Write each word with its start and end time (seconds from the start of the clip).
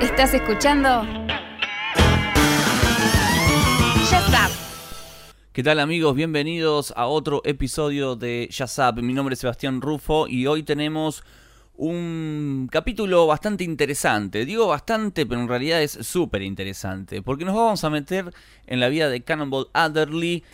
Estás 0.00 0.32
escuchando 0.32 1.04
Shazam. 4.10 4.50
¿Qué 5.52 5.62
tal 5.62 5.78
amigos? 5.78 6.14
Bienvenidos 6.14 6.94
a 6.96 7.06
otro 7.06 7.42
episodio 7.44 8.16
de 8.16 8.48
Shazam. 8.50 9.02
Mi 9.02 9.12
nombre 9.12 9.34
es 9.34 9.40
Sebastián 9.40 9.82
Rufo 9.82 10.26
y 10.26 10.46
hoy 10.46 10.62
tenemos 10.62 11.22
un 11.76 12.68
capítulo 12.72 13.26
bastante 13.26 13.64
interesante. 13.64 14.46
Digo 14.46 14.68
bastante, 14.68 15.26
pero 15.26 15.40
en 15.42 15.48
realidad 15.48 15.82
es 15.82 15.92
súper 15.92 16.42
interesante. 16.42 17.20
Porque 17.20 17.44
nos 17.44 17.54
vamos 17.54 17.84
a 17.84 17.90
meter 17.90 18.32
en 18.66 18.80
la 18.80 18.88
vida 18.88 19.10
de 19.10 19.22
Cannonball 19.22 19.68
Adderley, 19.74 20.44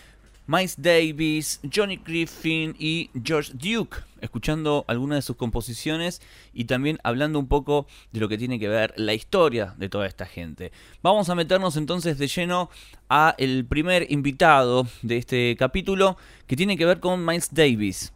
Miles 0.49 0.77
Davis, 0.81 1.61
Johnny 1.75 1.97
Griffin 1.97 2.77
y 2.79 3.11
George 3.25 3.53
Duke, 3.55 3.99
escuchando 4.21 4.85
algunas 4.87 5.19
de 5.19 5.23
sus 5.23 5.35
composiciones 5.35 6.23
y 6.53 6.67
también 6.67 6.99
hablando 7.03 7.41
un 7.41 7.49
poco 7.49 7.87
de 8.13 8.21
lo 8.21 8.29
que 8.29 8.39
tiene 8.39 8.61
que 8.61 8.69
ver 8.69 8.95
la 8.97 9.13
historia 9.13 9.75
de 9.77 9.89
toda 9.89 10.07
esta 10.07 10.25
gente. 10.25 10.71
Vamos 11.03 11.29
a 11.31 11.35
meternos 11.35 11.77
entonces 11.77 12.19
de 12.19 12.29
lleno 12.29 12.71
a 13.09 13.35
el 13.39 13.65
primer 13.65 14.11
invitado 14.11 14.87
de 15.03 15.17
este 15.17 15.57
capítulo 15.59 16.17
que 16.47 16.55
tiene 16.55 16.77
que 16.77 16.87
ver 16.87 17.01
con 17.01 17.25
Miles 17.25 17.53
Davis. 17.53 18.13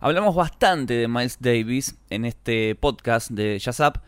Hablamos 0.00 0.34
bastante 0.34 0.94
de 0.94 1.06
Miles 1.06 1.38
Davis 1.40 1.96
en 2.10 2.24
este 2.24 2.74
podcast 2.74 3.30
de 3.30 3.56
Jazzap 3.58 3.98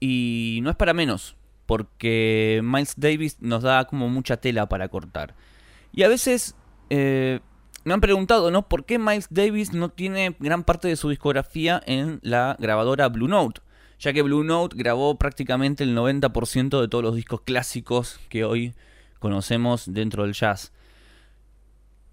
y 0.00 0.58
no 0.62 0.70
es 0.70 0.76
para 0.76 0.94
menos, 0.94 1.36
porque 1.66 2.60
Miles 2.64 2.94
Davis 2.96 3.36
nos 3.40 3.62
da 3.62 3.84
como 3.86 4.08
mucha 4.08 4.36
tela 4.36 4.68
para 4.68 4.88
cortar. 4.88 5.34
Y 5.92 6.02
a 6.02 6.08
veces 6.08 6.54
eh, 6.90 7.40
me 7.84 7.94
han 7.94 8.00
preguntado, 8.00 8.50
¿no? 8.50 8.68
¿Por 8.68 8.84
qué 8.84 8.98
Miles 8.98 9.28
Davis 9.30 9.72
no 9.72 9.88
tiene 9.88 10.36
gran 10.38 10.64
parte 10.64 10.88
de 10.88 10.96
su 10.96 11.08
discografía 11.08 11.82
en 11.86 12.20
la 12.22 12.56
grabadora 12.58 13.08
Blue 13.08 13.28
Note? 13.28 13.62
Ya 13.98 14.12
que 14.12 14.22
Blue 14.22 14.44
Note 14.44 14.76
grabó 14.76 15.16
prácticamente 15.16 15.84
el 15.84 15.96
90% 15.96 16.80
de 16.80 16.88
todos 16.88 17.02
los 17.02 17.16
discos 17.16 17.40
clásicos 17.40 18.20
que 18.28 18.44
hoy 18.44 18.74
conocemos 19.18 19.92
dentro 19.92 20.24
del 20.24 20.34
jazz. 20.34 20.72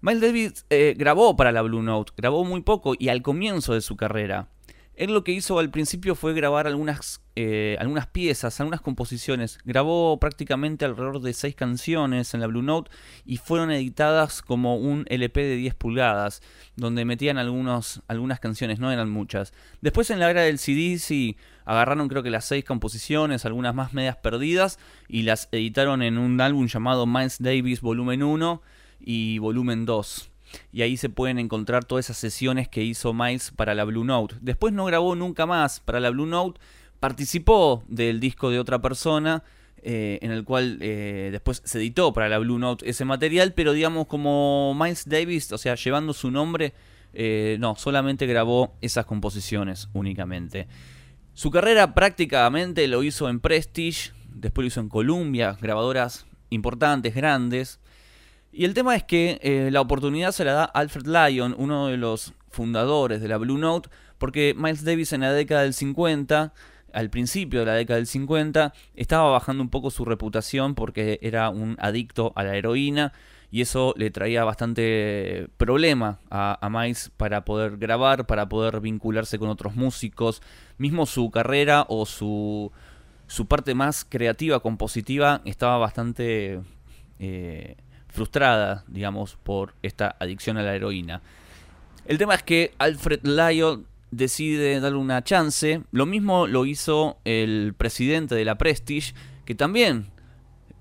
Miles 0.00 0.20
Davis 0.20 0.66
eh, 0.70 0.94
grabó 0.96 1.36
para 1.36 1.52
la 1.52 1.62
Blue 1.62 1.82
Note, 1.82 2.12
grabó 2.16 2.44
muy 2.44 2.62
poco 2.62 2.94
y 2.98 3.08
al 3.08 3.22
comienzo 3.22 3.74
de 3.74 3.80
su 3.80 3.96
carrera. 3.96 4.48
Él 4.96 5.12
lo 5.12 5.24
que 5.24 5.32
hizo 5.32 5.58
al 5.58 5.70
principio 5.70 6.14
fue 6.14 6.32
grabar 6.32 6.66
algunas, 6.66 7.20
eh, 7.36 7.76
algunas 7.78 8.06
piezas, 8.06 8.58
algunas 8.60 8.80
composiciones. 8.80 9.58
Grabó 9.64 10.18
prácticamente 10.18 10.86
alrededor 10.86 11.20
de 11.20 11.34
seis 11.34 11.54
canciones 11.54 12.32
en 12.32 12.40
la 12.40 12.46
Blue 12.46 12.62
Note 12.62 12.90
y 13.26 13.36
fueron 13.36 13.70
editadas 13.70 14.40
como 14.40 14.76
un 14.76 15.04
LP 15.10 15.42
de 15.42 15.56
10 15.56 15.74
pulgadas, 15.74 16.40
donde 16.76 17.04
metían 17.04 17.36
algunas 17.36 18.00
canciones, 18.40 18.78
no 18.78 18.90
eran 18.90 19.10
muchas. 19.10 19.52
Después 19.82 20.08
en 20.10 20.18
la 20.18 20.30
era 20.30 20.42
del 20.42 20.58
CD 20.58 20.98
sí 20.98 21.36
agarraron 21.66 22.08
creo 22.08 22.22
que 22.22 22.30
las 22.30 22.46
seis 22.46 22.64
composiciones, 22.64 23.44
algunas 23.44 23.74
más 23.74 23.92
medias 23.92 24.16
perdidas, 24.16 24.78
y 25.08 25.22
las 25.22 25.48
editaron 25.52 26.02
en 26.02 26.16
un 26.16 26.40
álbum 26.40 26.68
llamado 26.68 27.06
Miles 27.06 27.36
Davis 27.38 27.82
Volumen 27.82 28.22
1 28.22 28.62
y 29.00 29.38
Volumen 29.38 29.84
2 29.84 30.30
y 30.72 30.82
ahí 30.82 30.96
se 30.96 31.08
pueden 31.08 31.38
encontrar 31.38 31.84
todas 31.84 32.06
esas 32.06 32.16
sesiones 32.16 32.68
que 32.68 32.82
hizo 32.82 33.12
Miles 33.12 33.52
para 33.54 33.74
la 33.74 33.84
Blue 33.84 34.04
Note. 34.04 34.36
Después 34.40 34.72
no 34.72 34.84
grabó 34.84 35.14
nunca 35.14 35.46
más 35.46 35.80
para 35.80 36.00
la 36.00 36.10
Blue 36.10 36.26
Note, 36.26 36.60
participó 37.00 37.84
del 37.88 38.20
disco 38.20 38.50
de 38.50 38.58
otra 38.58 38.80
persona, 38.80 39.42
eh, 39.82 40.18
en 40.22 40.30
el 40.30 40.44
cual 40.44 40.78
eh, 40.80 41.28
después 41.30 41.62
se 41.64 41.78
editó 41.78 42.12
para 42.12 42.28
la 42.28 42.38
Blue 42.38 42.58
Note 42.58 42.88
ese 42.88 43.04
material, 43.04 43.52
pero 43.52 43.72
digamos 43.72 44.06
como 44.06 44.74
Miles 44.74 45.08
Davis, 45.08 45.52
o 45.52 45.58
sea, 45.58 45.74
llevando 45.74 46.12
su 46.12 46.30
nombre, 46.30 46.74
eh, 47.12 47.56
no, 47.60 47.76
solamente 47.76 48.26
grabó 48.26 48.76
esas 48.80 49.06
composiciones 49.06 49.88
únicamente. 49.92 50.66
Su 51.34 51.50
carrera 51.50 51.94
prácticamente 51.94 52.88
lo 52.88 53.02
hizo 53.02 53.28
en 53.28 53.40
Prestige, 53.40 54.12
después 54.28 54.64
lo 54.64 54.68
hizo 54.68 54.80
en 54.80 54.88
Columbia, 54.88 55.56
grabadoras 55.60 56.26
importantes, 56.50 57.14
grandes. 57.14 57.78
Y 58.56 58.64
el 58.64 58.72
tema 58.72 58.96
es 58.96 59.04
que 59.04 59.38
eh, 59.42 59.68
la 59.70 59.82
oportunidad 59.82 60.32
se 60.32 60.42
la 60.42 60.54
da 60.54 60.64
Alfred 60.64 61.04
Lyon, 61.04 61.54
uno 61.58 61.88
de 61.88 61.98
los 61.98 62.32
fundadores 62.48 63.20
de 63.20 63.28
la 63.28 63.36
Blue 63.36 63.58
Note, 63.58 63.90
porque 64.16 64.54
Miles 64.56 64.82
Davis 64.82 65.12
en 65.12 65.20
la 65.20 65.32
década 65.34 65.60
del 65.60 65.74
50, 65.74 66.54
al 66.94 67.10
principio 67.10 67.60
de 67.60 67.66
la 67.66 67.74
década 67.74 67.98
del 67.98 68.06
50, 68.06 68.72
estaba 68.94 69.30
bajando 69.30 69.62
un 69.62 69.68
poco 69.68 69.90
su 69.90 70.06
reputación 70.06 70.74
porque 70.74 71.18
era 71.20 71.50
un 71.50 71.76
adicto 71.80 72.32
a 72.34 72.44
la 72.44 72.56
heroína 72.56 73.12
y 73.50 73.60
eso 73.60 73.92
le 73.98 74.10
traía 74.10 74.42
bastante 74.44 75.48
problema 75.58 76.18
a, 76.30 76.66
Miles 76.72 77.12
para 77.14 77.44
poder 77.44 77.76
grabar, 77.76 78.26
para 78.26 78.48
poder 78.48 78.80
vincularse 78.80 79.38
con 79.38 79.50
otros 79.50 79.76
músicos, 79.76 80.40
mismo 80.78 81.04
su 81.04 81.30
carrera 81.30 81.84
o 81.90 82.06
su, 82.06 82.72
su 83.26 83.48
parte 83.48 83.74
más 83.74 84.06
creativa, 84.06 84.60
compositiva, 84.60 85.42
estaba 85.44 85.76
bastante... 85.76 86.62
Eh, 87.18 87.76
frustrada, 88.16 88.84
digamos, 88.88 89.36
por 89.42 89.74
esta 89.82 90.16
adicción 90.18 90.56
a 90.56 90.62
la 90.62 90.74
heroína. 90.74 91.22
El 92.06 92.18
tema 92.18 92.34
es 92.34 92.42
que 92.42 92.72
Alfred 92.78 93.20
Lyon 93.24 93.86
decide 94.10 94.80
darle 94.80 94.98
una 94.98 95.22
chance. 95.22 95.82
Lo 95.92 96.06
mismo 96.06 96.46
lo 96.46 96.64
hizo 96.64 97.18
el 97.24 97.74
presidente 97.76 98.34
de 98.34 98.44
la 98.44 98.56
Prestige, 98.56 99.14
que 99.44 99.54
también 99.54 100.06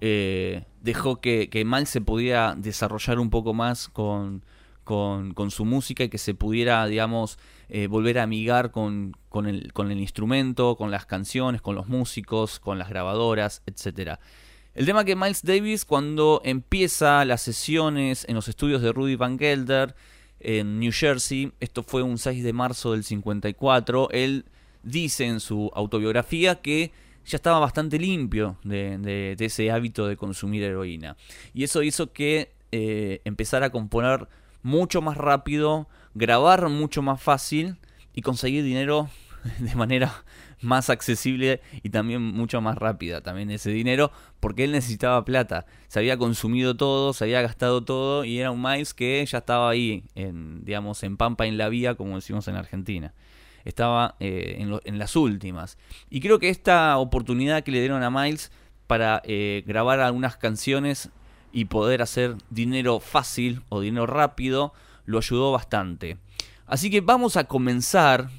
eh, 0.01 0.63
dejó 0.81 1.19
que, 1.19 1.50
Miles 1.66 1.90
se 1.90 2.01
pudiera 2.01 2.56
desarrollar 2.56 3.19
un 3.19 3.29
poco 3.29 3.53
más 3.53 3.90
con, 3.90 4.44
con, 4.84 5.52
su 5.52 5.66
música 5.66 6.06
y 6.06 6.09
que 6.09 6.17
se 6.17 6.35
pudiera, 6.35 6.85
digamos, 6.88 7.38
eh, 7.67 7.88
volver 7.88 8.19
a 8.19 8.23
amigar 8.23 8.72
con, 8.72 9.17
con, 9.29 9.47
el, 9.47 9.73
con 9.73 9.91
el 9.91 10.00
instrumento, 10.00 10.78
con 10.78 10.90
las 10.91 11.06
canciones, 11.06 11.62
con 11.62 11.75
los 11.75 11.88
músicos, 11.88 12.59
con 12.59 12.79
las 12.79 12.90
grabadoras, 12.90 13.62
etcétera. 13.66 14.19
El 14.75 14.86
tema 14.86 15.06
que 15.06 15.16
Miles 15.16 15.41
Davis 15.41 15.86
cuando 15.86 16.41
empieza 16.44 17.24
las 17.24 17.41
sesiones 17.41 18.25
en 18.28 18.36
los 18.36 18.50
estudios 18.50 18.81
de 18.81 18.91
Rudy 18.91 19.16
Van 19.16 19.40
Gelder 19.40 19.96
en 20.41 20.81
New 20.81 20.91
Jersey, 20.91 21.53
esto 21.62 21.81
fue 21.81 22.03
un 22.03 22.18
6 22.18 22.44
de 22.44 22.52
marzo 22.52 22.91
del 22.91 23.06
54, 23.06 24.09
él 24.12 24.44
dice 24.84 25.28
en 25.28 25.40
su 25.40 25.72
autobiografía 25.74 26.56
que 26.56 26.91
ya 27.25 27.38
estaba 27.38 27.59
bastante 27.59 27.97
limpio 27.97 28.58
de, 28.66 29.38
ese 29.40 29.72
hábito 29.72 30.08
de 30.08 30.18
consumir 30.18 30.64
heroína. 30.64 31.16
Y 31.53 31.64
eso 31.64 31.81
hizo 31.81 32.12
que 32.12 32.52
eh, 32.74 33.22
empezara 33.24 33.68
a 33.68 33.72
componer 33.72 34.28
mucho 34.62 35.02
más 35.02 35.16
rápido, 35.16 35.88
grabar 36.16 36.68
mucho 36.68 37.02
más 37.02 37.24
fácil 37.24 37.78
y 38.14 38.24
conseguir 38.24 38.66
dinero 38.66 39.09
de 39.59 39.74
manera 39.75 40.25
más 40.62 40.90
accesible 40.90 41.62
y 41.84 41.90
también 41.90 42.22
mucho 42.22 42.62
más 42.62 42.78
rápida 42.78 43.22
también 43.22 43.52
ese 43.52 43.70
dinero 43.72 44.12
porque 44.40 44.64
él 44.64 44.72
necesitaba 44.72 45.26
plata. 45.26 45.66
Se 45.88 46.00
había 46.00 46.18
consumido 46.18 46.76
todo, 46.76 47.14
se 47.14 47.24
había 47.26 47.42
gastado 47.42 47.84
todo 47.84 48.26
y 48.26 48.40
era 48.40 48.52
un 48.52 48.62
Miles 48.62 48.94
que 48.94 49.26
ya 49.26 49.40
estaba 49.40 49.70
ahí, 49.70 50.04
digamos, 50.16 51.04
en 51.04 51.18
Pampa 51.18 51.46
en 51.46 51.58
la 51.58 51.70
vía, 51.70 51.96
como 51.96 52.16
decimos 52.16 52.47
en 52.47 52.56
Argentina. 52.56 53.14
Estaba 53.64 54.16
eh, 54.20 54.58
en, 54.59 55.00
las 55.00 55.16
últimas. 55.16 55.78
Y 56.09 56.22
creo 56.22 56.38
que 56.38 56.50
esta 56.50 56.97
oportunidad 56.97 57.64
que 57.64 57.72
le 57.72 57.79
dieron 57.79 58.03
a 58.03 58.12
Miles 58.12 58.52
para 58.85 59.22
eh, 59.26 59.64
grabar 59.66 60.00
algunas 60.00 60.38
canciones 60.38 61.09
y 61.52 61.66
poder 61.66 62.02
hacer 62.02 62.35
dinero 62.50 63.00
fácil 63.00 63.62
o 63.70 63.82
dinero 63.82 64.06
rápido 64.06 64.74
lo 65.06 65.18
ayudó 65.18 65.52
bastante. 65.52 66.18
Así 66.68 66.90
que 66.90 67.02
vamos 67.02 67.38
a 67.38 67.46
comenzar 67.46 68.29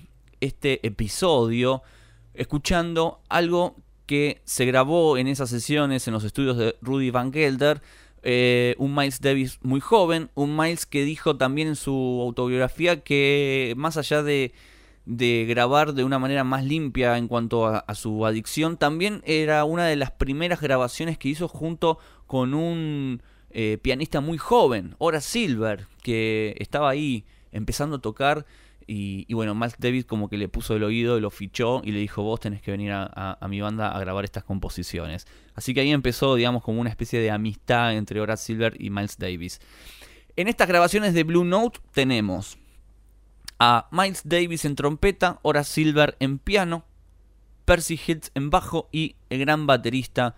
este 0.40 0.86
episodio 0.86 1.82
escuchando 2.38 3.20
algo 3.28 3.76
que 4.06 4.40
se 4.44 4.64
grabó 4.64 5.18
en 5.18 5.26
esas 5.26 5.50
sesiones 5.50 6.06
en 6.06 6.14
los 6.14 6.24
estudios 6.24 6.56
de 6.56 6.76
Rudy 6.80 7.10
Van 7.10 7.32
Gelder. 7.32 7.82
Eh, 8.22 8.74
un 8.78 8.94
Miles 8.94 9.20
Davis 9.20 9.58
muy 9.62 9.80
joven, 9.80 10.30
un 10.34 10.56
Miles 10.56 10.86
que 10.86 11.04
dijo 11.04 11.36
también 11.36 11.68
en 11.68 11.76
su 11.76 12.20
autobiografía 12.22 13.02
que 13.02 13.74
más 13.76 13.96
allá 13.96 14.22
de, 14.22 14.52
de 15.04 15.46
grabar 15.48 15.94
de 15.94 16.02
una 16.02 16.18
manera 16.18 16.42
más 16.42 16.64
limpia 16.64 17.16
en 17.18 17.28
cuanto 17.28 17.66
a, 17.66 17.94
su 17.94 18.26
adicción, 18.26 18.76
también 18.76 19.22
era 19.24 19.64
una 19.64 19.86
de 19.86 19.94
las 19.94 20.10
primeras 20.10 20.60
grabaciones 20.60 21.18
que 21.18 21.28
hizo 21.28 21.46
junto 21.46 21.98
con 22.26 22.54
un 22.54 23.22
eh, 23.50 23.78
pianista 23.80 24.20
muy 24.20 24.38
joven, 24.38 24.96
Horace 24.98 25.28
Silver, 25.28 25.86
que 26.02 26.56
estaba 26.58 26.90
ahí 26.90 27.24
empezando 27.52 27.96
a 27.96 28.00
tocar 28.00 28.44
y, 28.88 29.32
bueno, 29.34 29.54
Miles 29.54 29.74
Davis 29.78 30.04
como 30.04 30.28
que 30.28 30.38
le 30.38 30.48
puso 30.48 30.76
el 30.76 30.84
oído, 30.84 31.18
lo 31.18 31.30
fichó 31.30 31.82
y 31.84 31.90
le 31.90 31.98
dijo, 31.98 32.22
vos 32.22 32.38
tenés 32.38 32.62
que 32.62 32.70
venir 32.70 32.92
a, 32.92 33.38
mi 33.48 33.60
banda 33.60 33.90
a 33.90 33.98
grabar 33.98 34.24
estas 34.24 34.44
composiciones. 34.44 35.26
Así 35.54 35.74
que 35.74 35.80
ahí 35.80 35.90
empezó, 35.90 36.36
digamos, 36.36 36.62
como 36.62 36.80
una 36.80 36.90
especie 36.90 37.20
de 37.20 37.30
amistad 37.30 37.96
entre 37.96 38.20
Horace 38.20 38.44
Silver 38.44 38.76
y 38.78 38.90
Miles 38.90 39.18
Davis. 39.18 39.60
En 40.36 40.46
estas 40.46 40.68
grabaciones 40.68 41.14
de 41.14 41.24
Blue 41.24 41.44
Note 41.44 41.80
tenemos 41.92 42.58
a 43.58 43.88
Miles 43.90 44.22
Davis 44.24 44.64
en 44.64 44.76
trompeta, 44.76 45.40
Horace 45.42 45.72
Silver 45.72 46.16
en 46.20 46.38
piano, 46.38 46.84
Percy 47.64 47.98
Hills 48.06 48.30
en 48.34 48.50
bajo 48.50 48.88
y 48.92 49.16
el 49.30 49.40
gran 49.40 49.66
baterista 49.66 50.36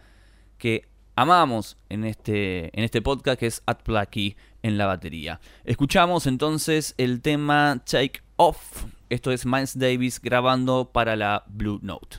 que 0.56 0.88
amamos 1.16 1.76
en 1.90 2.04
este, 2.04 2.76
en 2.78 2.84
este 2.84 3.02
podcast, 3.02 3.38
que 3.38 3.46
es 3.46 3.62
At 3.66 3.82
Placky 3.82 4.36
en 4.62 4.78
la 4.78 4.86
batería. 4.86 5.40
Escuchamos 5.64 6.26
entonces 6.26 6.94
el 6.98 7.20
tema 7.20 7.82
Take 7.84 8.22
Off. 8.36 8.84
Esto 9.10 9.32
es 9.32 9.46
Miles 9.46 9.78
Davis 9.78 10.20
grabando 10.20 10.90
para 10.92 11.16
la 11.16 11.44
Blue 11.48 11.78
Note. 11.82 12.18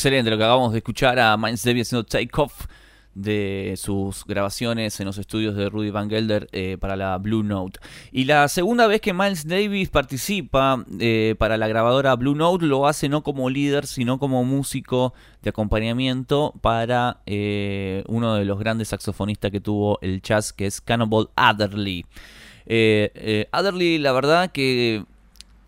Excelente 0.00 0.30
lo 0.30 0.38
que 0.38 0.44
acabamos 0.44 0.72
de 0.72 0.78
escuchar 0.78 1.18
a 1.18 1.36
Miles 1.36 1.62
Davis 1.62 1.88
haciendo 1.88 2.06
Take 2.06 2.30
Off 2.38 2.64
de 3.14 3.74
sus 3.76 4.24
grabaciones 4.24 4.98
en 4.98 5.04
los 5.04 5.18
estudios 5.18 5.54
de 5.54 5.68
Rudy 5.68 5.90
Van 5.90 6.08
Gelder 6.08 6.48
eh, 6.52 6.78
para 6.80 6.96
la 6.96 7.18
Blue 7.18 7.42
Note. 7.42 7.80
Y 8.10 8.24
la 8.24 8.48
segunda 8.48 8.86
vez 8.86 9.02
que 9.02 9.12
Miles 9.12 9.46
Davis 9.46 9.90
participa 9.90 10.82
eh, 10.98 11.34
para 11.38 11.58
la 11.58 11.68
grabadora 11.68 12.16
Blue 12.16 12.34
Note 12.34 12.64
lo 12.64 12.86
hace 12.86 13.10
no 13.10 13.22
como 13.22 13.50
líder, 13.50 13.86
sino 13.86 14.18
como 14.18 14.42
músico 14.42 15.12
de 15.42 15.50
acompañamiento 15.50 16.54
para 16.62 17.20
eh, 17.26 18.02
uno 18.06 18.36
de 18.36 18.46
los 18.46 18.58
grandes 18.58 18.88
saxofonistas 18.88 19.50
que 19.50 19.60
tuvo 19.60 19.98
el 20.00 20.22
jazz, 20.22 20.54
que 20.54 20.64
es 20.64 20.80
Cannonball 20.80 21.28
Adderley. 21.36 22.06
Adderley, 23.52 23.98
la 23.98 24.12
verdad 24.12 24.50
que 24.50 25.04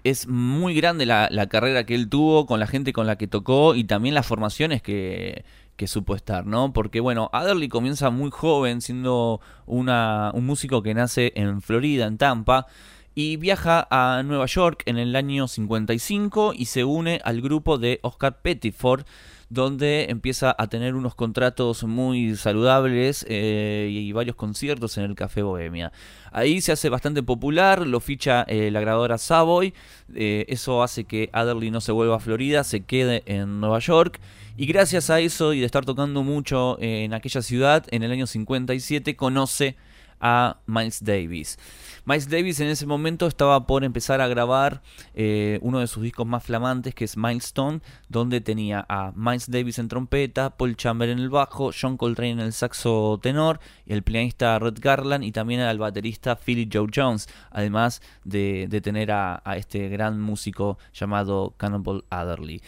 es 0.04 0.26
muy 0.26 0.74
grande 0.74 1.06
la, 1.06 1.46
carrera 1.48 1.84
que 1.84 1.94
él 1.94 2.08
tuvo 2.08 2.46
con 2.46 2.60
la 2.60 2.66
gente 2.66 2.92
con 2.92 3.06
la 3.06 3.16
que 3.16 3.26
tocó 3.26 3.74
y 3.74 3.84
también 3.84 4.14
las 4.14 4.26
formaciones 4.26 4.82
que, 4.82 5.44
que 5.76 5.86
supo 5.86 6.14
estar, 6.14 6.46
¿no? 6.46 6.72
Porque 6.72 7.00
bueno, 7.00 7.30
Adderley 7.32 7.68
comienza 7.68 8.10
muy 8.10 8.30
joven 8.30 8.80
siendo 8.80 9.40
una, 9.66 10.30
un 10.34 10.46
músico 10.46 10.82
que 10.82 10.94
nace 10.94 11.32
en 11.36 11.62
Florida, 11.62 12.06
en 12.06 12.18
Tampa, 12.18 12.66
y 13.14 13.36
viaja 13.36 13.86
a 13.90 14.22
Nueva 14.22 14.46
York 14.46 14.82
en 14.86 14.98
el 14.98 15.14
año 15.16 15.46
55 15.48 16.54
y 16.56 16.66
se 16.66 16.84
une 16.84 17.20
al 17.24 17.42
grupo 17.42 17.78
de 17.78 18.00
Oscar 18.02 18.40
Pettiford, 18.40 19.04
donde 19.52 20.06
empieza 20.08 20.56
a 20.56 20.66
tener 20.68 20.94
unos 20.94 21.14
contratos 21.14 21.84
muy 21.84 22.36
saludables 22.36 23.26
eh, 23.28 23.86
y 23.92 24.10
varios 24.12 24.34
conciertos 24.34 24.96
en 24.96 25.04
el 25.04 25.14
Café 25.14 25.42
Bohemia. 25.42 25.92
Ahí 26.30 26.62
se 26.62 26.72
hace 26.72 26.88
bastante 26.88 27.22
popular, 27.22 27.86
lo 27.86 28.00
ficha 28.00 28.44
eh, 28.48 28.70
la 28.70 28.80
grabadora 28.80 29.18
Savoy, 29.18 29.74
eh, 30.14 30.46
eso 30.48 30.82
hace 30.82 31.04
que 31.04 31.28
Adderley 31.34 31.70
no 31.70 31.82
se 31.82 31.92
vuelva 31.92 32.16
a 32.16 32.20
Florida, 32.20 32.64
se 32.64 32.84
quede 32.84 33.24
en 33.26 33.60
Nueva 33.60 33.78
York. 33.80 34.20
Y 34.56 34.64
gracias 34.64 35.10
a 35.10 35.20
eso 35.20 35.52
y 35.52 35.60
de 35.60 35.66
estar 35.66 35.84
tocando 35.84 36.22
mucho 36.22 36.78
en 36.80 37.12
aquella 37.12 37.42
ciudad, 37.42 37.84
en 37.90 38.02
el 38.02 38.10
año 38.10 38.26
57 38.26 39.16
conoce 39.16 39.76
a 40.18 40.60
Miles 40.66 41.04
Davis. 41.04 41.58
Miles 42.04 42.28
Davis 42.28 42.58
en 42.58 42.66
ese 42.66 42.84
momento 42.84 43.28
estaba 43.28 43.64
por 43.66 43.84
empezar 43.84 44.20
a 44.20 44.26
grabar 44.26 44.82
eh, 45.14 45.60
uno 45.62 45.78
de 45.78 45.86
sus 45.86 46.02
discos 46.02 46.26
más 46.26 46.42
flamantes, 46.42 46.96
que 46.96 47.04
es 47.04 47.16
Milestone, 47.16 47.80
donde 48.08 48.40
tenía 48.40 48.84
a 48.88 49.12
Miles 49.14 49.48
Davis 49.48 49.78
en 49.78 49.86
trompeta, 49.86 50.56
Paul 50.56 50.76
Chamber 50.76 51.08
en 51.08 51.20
el 51.20 51.30
bajo, 51.30 51.70
John 51.78 51.96
Coltrane 51.96 52.32
en 52.32 52.40
el 52.40 52.52
saxo 52.52 53.20
tenor, 53.22 53.60
y 53.86 53.92
el 53.92 54.02
pianista 54.02 54.58
Red 54.58 54.78
Garland 54.80 55.22
y 55.22 55.30
también 55.30 55.60
al 55.60 55.78
baterista 55.78 56.34
Philly 56.34 56.68
Joe 56.72 56.88
Jones, 56.92 57.28
además 57.50 58.02
de, 58.24 58.68
tener 58.82 59.12
a, 59.12 59.40
a 59.44 59.56
este 59.56 59.88
gran 59.88 60.20
músico 60.20 60.78
llamado 60.92 61.54
Cannonball 61.56 62.04
Adderley. 62.10 62.62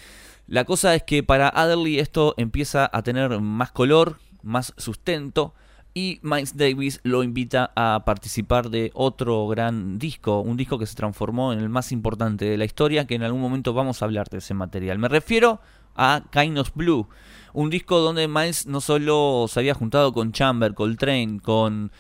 La 0.46 0.64
cosa 0.64 0.94
es 0.94 1.02
que 1.02 1.24
para 1.24 1.48
Adderley 1.48 1.98
esto 1.98 2.34
empieza 2.36 2.88
a 2.92 3.02
tener 3.02 3.40
más 3.40 3.72
color, 3.72 4.18
más 4.42 4.74
sustento, 4.76 5.54
y 5.94 6.18
Miles 6.22 6.56
Davis 6.56 7.00
lo 7.04 7.22
invita 7.22 7.70
a 7.76 8.02
participar 8.04 8.68
de 8.68 8.90
otro 8.94 9.46
gran 9.46 9.98
disco, 9.98 10.40
un 10.40 10.56
disco 10.56 10.76
que 10.76 10.86
se 10.86 10.96
transformó 10.96 11.52
en 11.52 11.60
el 11.60 11.68
más 11.68 11.92
importante 11.92 12.44
de 12.44 12.58
la 12.58 12.64
historia, 12.64 13.06
que 13.06 13.14
en 13.14 13.22
algún 13.22 13.40
momento 13.40 13.72
vamos 13.72 14.02
a 14.02 14.04
hablar 14.04 14.28
de 14.28 14.38
ese 14.38 14.54
material. 14.54 14.98
Me 14.98 15.08
refiero 15.08 15.60
a 15.94 16.22
Kind 16.32 16.58
Blue, 16.74 17.06
un 17.52 17.70
disco 17.70 18.00
donde 18.00 18.26
Miles 18.26 18.66
no 18.66 18.80
solo 18.80 19.46
se 19.48 19.60
había 19.60 19.74
juntado 19.74 20.12
con 20.12 20.32
Chamber, 20.32 20.74
Coltrane, 20.74 21.38
con 21.40 21.92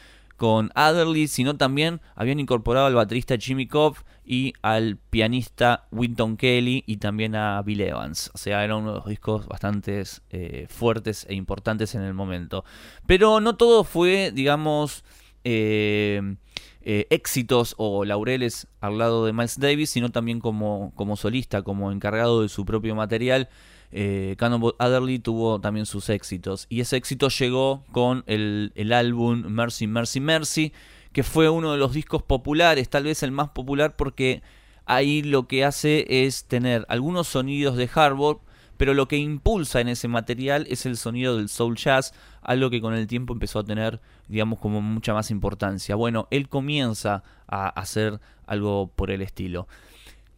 con 0.44 0.70
Adderley, 0.74 1.26
sino 1.26 1.56
también 1.56 2.02
habían 2.14 2.38
incorporado 2.38 2.84
al 2.84 2.94
baterista 2.94 3.38
Jimmy 3.38 3.66
Cobb 3.66 3.96
y 4.26 4.52
al 4.60 4.98
pianista 4.98 5.88
Winton 5.90 6.36
Kelly 6.36 6.84
y 6.86 6.98
también 6.98 7.34
a 7.34 7.62
Bill 7.62 7.80
Evans. 7.80 8.30
O 8.34 8.36
sea, 8.36 8.62
eran 8.62 8.82
unos 8.82 9.06
discos 9.06 9.46
bastante 9.46 10.02
eh, 10.28 10.66
fuertes 10.68 11.24
e 11.30 11.34
importantes 11.34 11.94
en 11.94 12.02
el 12.02 12.12
momento. 12.12 12.62
Pero 13.06 13.40
no 13.40 13.56
todo 13.56 13.84
fue, 13.84 14.32
digamos, 14.34 15.02
eh, 15.44 16.36
eh, 16.82 17.06
éxitos 17.08 17.74
o 17.78 18.04
laureles 18.04 18.66
al 18.82 18.98
lado 18.98 19.24
de 19.24 19.32
Miles 19.32 19.58
Davis, 19.58 19.88
sino 19.88 20.10
también 20.10 20.40
como, 20.40 20.92
como 20.94 21.16
solista, 21.16 21.62
como 21.62 21.90
encargado 21.90 22.42
de 22.42 22.50
su 22.50 22.66
propio 22.66 22.94
material 22.94 23.48
eh, 23.96 24.34
Cannonball 24.38 24.74
Adderley 24.80 25.20
tuvo 25.20 25.60
también 25.60 25.86
sus 25.86 26.08
éxitos. 26.08 26.66
Y 26.68 26.80
ese 26.80 26.96
éxito 26.96 27.28
llegó 27.28 27.84
con 27.92 28.24
el, 28.26 28.72
álbum 28.92 29.44
Mercy, 29.46 29.86
Mercy, 29.86 30.18
Mercy, 30.18 30.72
que 31.12 31.22
fue 31.22 31.48
uno 31.48 31.70
de 31.70 31.78
los 31.78 31.92
discos 31.92 32.20
populares, 32.20 32.90
tal 32.90 33.04
vez 33.04 33.22
el 33.22 33.30
más 33.30 33.50
popular 33.50 33.94
porque 33.94 34.42
ahí 34.84 35.22
lo 35.22 35.46
que 35.46 35.64
hace 35.64 36.26
es 36.26 36.46
tener 36.46 36.84
algunos 36.88 37.28
sonidos 37.28 37.76
de 37.76 37.86
hardball, 37.86 38.38
pero 38.76 38.94
lo 38.94 39.06
que 39.06 39.16
impulsa 39.16 39.80
en 39.80 39.86
ese 39.86 40.08
material 40.08 40.66
es 40.68 40.86
el 40.86 40.96
sonido 40.96 41.36
del 41.36 41.48
soul 41.48 41.76
jazz, 41.76 42.14
algo 42.42 42.70
que 42.70 42.80
con 42.80 42.94
el 42.94 43.06
tiempo 43.06 43.32
empezó 43.32 43.60
a 43.60 43.64
tener, 43.64 44.00
digamos, 44.26 44.58
como 44.58 44.82
mucha 44.82 45.14
más 45.14 45.30
importancia. 45.30 45.94
Bueno, 45.94 46.26
él 46.32 46.48
comienza 46.48 47.22
a 47.46 47.68
hacer 47.68 48.18
algo 48.48 48.90
por 48.96 49.12
el 49.12 49.22
estilo. 49.22 49.68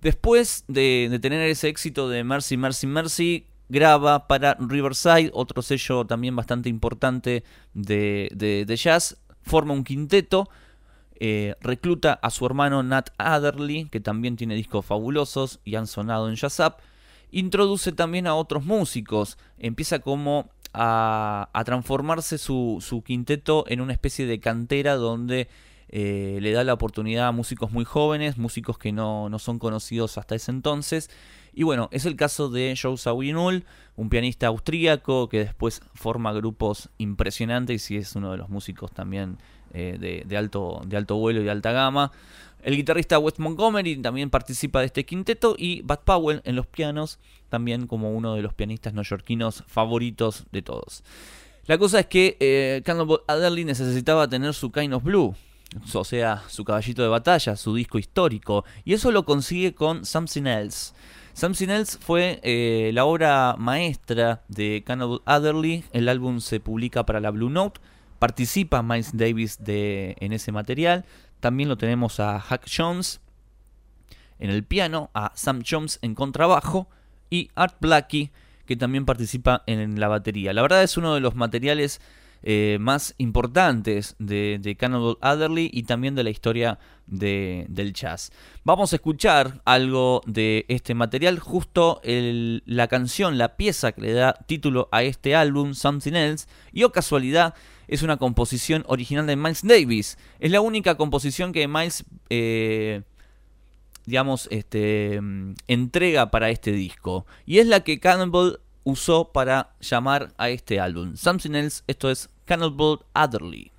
Después 0.06 0.64
de, 0.68 1.18
tener 1.20 1.40
ese 1.50 1.66
éxito 1.66 2.08
de 2.08 2.22
Mercy, 2.22 2.56
Mercy, 2.56 2.86
Mercy, 2.86 3.46
graba 3.68 4.28
para 4.28 4.56
Riverside, 4.60 5.32
otro 5.34 5.62
sello 5.62 6.06
también 6.06 6.36
bastante 6.36 6.68
importante 6.68 7.42
de, 7.74 8.64
jazz, 8.80 9.16
forma 9.42 9.74
un 9.74 9.82
quinteto, 9.82 10.48
eh, 11.18 11.56
recluta 11.60 12.12
a 12.22 12.30
su 12.30 12.46
hermano 12.46 12.84
Nat 12.84 13.10
Adderley, 13.18 13.86
que 13.86 13.98
también 13.98 14.36
tiene 14.36 14.54
discos 14.54 14.86
fabulosos 14.86 15.58
y 15.64 15.74
han 15.74 15.88
sonado 15.88 16.28
en 16.28 16.36
Jazz 16.36 16.60
Up, 16.60 16.76
introduce 17.32 17.90
también 17.90 18.28
a 18.28 18.36
otros 18.36 18.64
músicos, 18.64 19.38
empieza 19.58 19.98
como 19.98 20.50
a, 20.72 21.50
transformarse 21.64 22.38
su, 22.38 22.78
su, 22.80 23.02
quinteto 23.02 23.64
en 23.66 23.80
una 23.80 23.92
especie 23.92 24.24
de 24.26 24.38
cantera 24.38 24.94
donde 24.94 25.48
eh, 25.88 26.38
le 26.40 26.52
da 26.52 26.64
la 26.64 26.74
oportunidad 26.74 27.28
a 27.28 27.32
músicos 27.32 27.70
muy 27.70 27.84
jóvenes, 27.84 28.38
músicos 28.38 28.78
que 28.78 28.92
no, 28.92 29.30
son 29.38 29.58
conocidos 29.58 30.18
hasta 30.18 30.34
ese 30.34 30.50
entonces. 30.50 31.10
Y 31.54 31.62
bueno, 31.62 31.88
es 31.92 32.04
el 32.04 32.16
caso 32.16 32.50
de 32.50 32.78
Joe 32.80 32.96
Zawinul, 32.96 33.64
un 33.96 34.08
pianista 34.10 34.48
austríaco 34.48 35.28
que 35.28 35.38
después 35.38 35.80
forma 35.94 36.32
grupos 36.32 36.90
impresionantes 36.98 37.90
y 37.90 37.96
es 37.96 38.14
uno 38.14 38.32
de 38.32 38.36
los 38.36 38.50
músicos 38.50 38.92
también 38.92 39.38
eh, 39.72 40.24
de, 40.26 40.36
alto, 40.36 40.82
de 40.86 40.96
alto 40.96 41.16
vuelo 41.16 41.40
y 41.40 41.44
de 41.44 41.50
alta 41.50 41.72
gama. 41.72 42.12
El 42.62 42.76
guitarrista 42.76 43.18
Wes 43.18 43.38
Montgomery 43.38 43.96
también 43.98 44.28
participa 44.28 44.80
de 44.80 44.86
este 44.86 45.06
quinteto 45.06 45.54
y 45.56 45.82
Bud 45.82 46.00
Powell 46.04 46.42
en 46.44 46.56
los 46.56 46.66
pianos, 46.66 47.20
también 47.48 47.86
como 47.86 48.10
uno 48.10 48.34
de 48.34 48.42
los 48.42 48.52
pianistas 48.54 48.92
neoyorquinos 48.92 49.64
favoritos 49.66 50.46
de 50.50 50.62
todos. 50.62 51.04
La 51.66 51.78
cosa 51.78 52.00
es 52.00 52.06
que 52.06 52.36
eh, 52.40 52.82
Cannonball 52.84 53.22
necesitaba 53.64 54.28
tener 54.28 54.52
su 54.52 54.70
Kind 54.70 55.00
Blue, 55.02 55.34
o 55.94 56.04
sea, 56.04 56.42
su 56.48 56.64
caballito 56.64 57.02
de 57.02 57.08
batalla, 57.08 57.56
su 57.56 57.74
disco 57.74 57.98
histórico, 57.98 58.64
y 58.84 58.94
eso 58.94 59.10
lo 59.10 59.24
consigue 59.24 59.74
con 59.74 60.04
Something 60.04 60.46
Else. 60.46 60.94
Something 61.32 61.68
Else 61.68 61.98
fue 62.00 62.40
eh, 62.42 62.90
la 62.94 63.04
obra 63.04 63.56
maestra 63.58 64.42
de 64.48 64.82
Cannibal 64.86 65.20
Adderley, 65.26 65.84
el 65.92 66.08
álbum 66.08 66.40
se 66.40 66.60
publica 66.60 67.04
para 67.04 67.20
la 67.20 67.30
Blue 67.30 67.50
Note, 67.50 67.80
participa 68.18 68.82
Miles 68.82 69.16
Davis 69.16 69.58
de, 69.62 70.16
en 70.20 70.32
ese 70.32 70.52
material, 70.52 71.04
también 71.40 71.68
lo 71.68 71.76
tenemos 71.76 72.20
a 72.20 72.42
Huck 72.50 72.62
Jones 72.74 73.20
en 74.38 74.50
el 74.50 74.64
piano, 74.64 75.10
a 75.14 75.32
Sam 75.34 75.62
Jones 75.68 75.98
en 76.02 76.14
contrabajo 76.14 76.88
y 77.30 77.50
Art 77.54 77.76
Blackie 77.80 78.30
que 78.66 78.76
también 78.76 79.06
participa 79.06 79.62
en 79.66 79.98
la 79.98 80.08
batería. 80.08 80.52
La 80.52 80.62
verdad 80.62 80.82
es 80.82 80.96
uno 80.96 81.14
de 81.14 81.20
los 81.20 81.34
materiales 81.34 82.00
eh, 82.42 82.78
más 82.80 83.14
importantes 83.18 84.14
de, 84.18 84.58
de, 84.60 84.76
Cannibal 84.76 85.18
Adderley 85.20 85.70
y 85.72 85.82
también 85.84 86.14
de 86.14 86.24
la 86.24 86.30
historia 86.30 86.78
del 87.06 87.92
jazz. 87.92 88.32
Vamos 88.64 88.92
a 88.92 88.96
escuchar 88.96 89.60
algo 89.64 90.22
de 90.26 90.64
este 90.68 90.94
material, 90.94 91.38
justo 91.38 92.00
la 92.04 92.88
canción, 92.88 93.38
la 93.38 93.56
pieza 93.56 93.92
que 93.92 94.00
le 94.00 94.12
da 94.12 94.34
título 94.46 94.88
a 94.92 95.02
este 95.02 95.34
álbum, 95.34 95.74
Something 95.74 96.14
Else, 96.14 96.46
y 96.72 96.82
o 96.82 96.88
oh 96.88 96.92
casualidad, 96.92 97.54
es 97.88 98.02
una 98.02 98.16
composición 98.16 98.84
original 98.88 99.26
de 99.26 99.36
Miles 99.36 99.62
Davis. 99.62 100.18
Es 100.40 100.50
la 100.50 100.60
única 100.60 100.96
composición 100.96 101.52
que 101.52 101.68
Miles... 101.68 102.04
Eh, 102.30 103.02
digamos, 104.06 104.46
este, 104.52 105.20
entrega 105.66 106.30
para 106.30 106.50
este 106.50 106.70
disco. 106.70 107.26
Y 107.44 107.58
es 107.58 107.66
la 107.66 107.80
que 107.80 107.98
Cannibal 107.98 108.60
usó 108.86 109.32
para 109.32 109.74
llamar 109.80 110.32
a 110.38 110.48
este 110.48 110.78
álbum. 110.78 111.16
Something 111.16 111.56
Else, 111.56 111.82
esto 111.88 112.08
es 112.08 112.30
Cannibal 112.44 113.00
Adderley. 113.14 113.72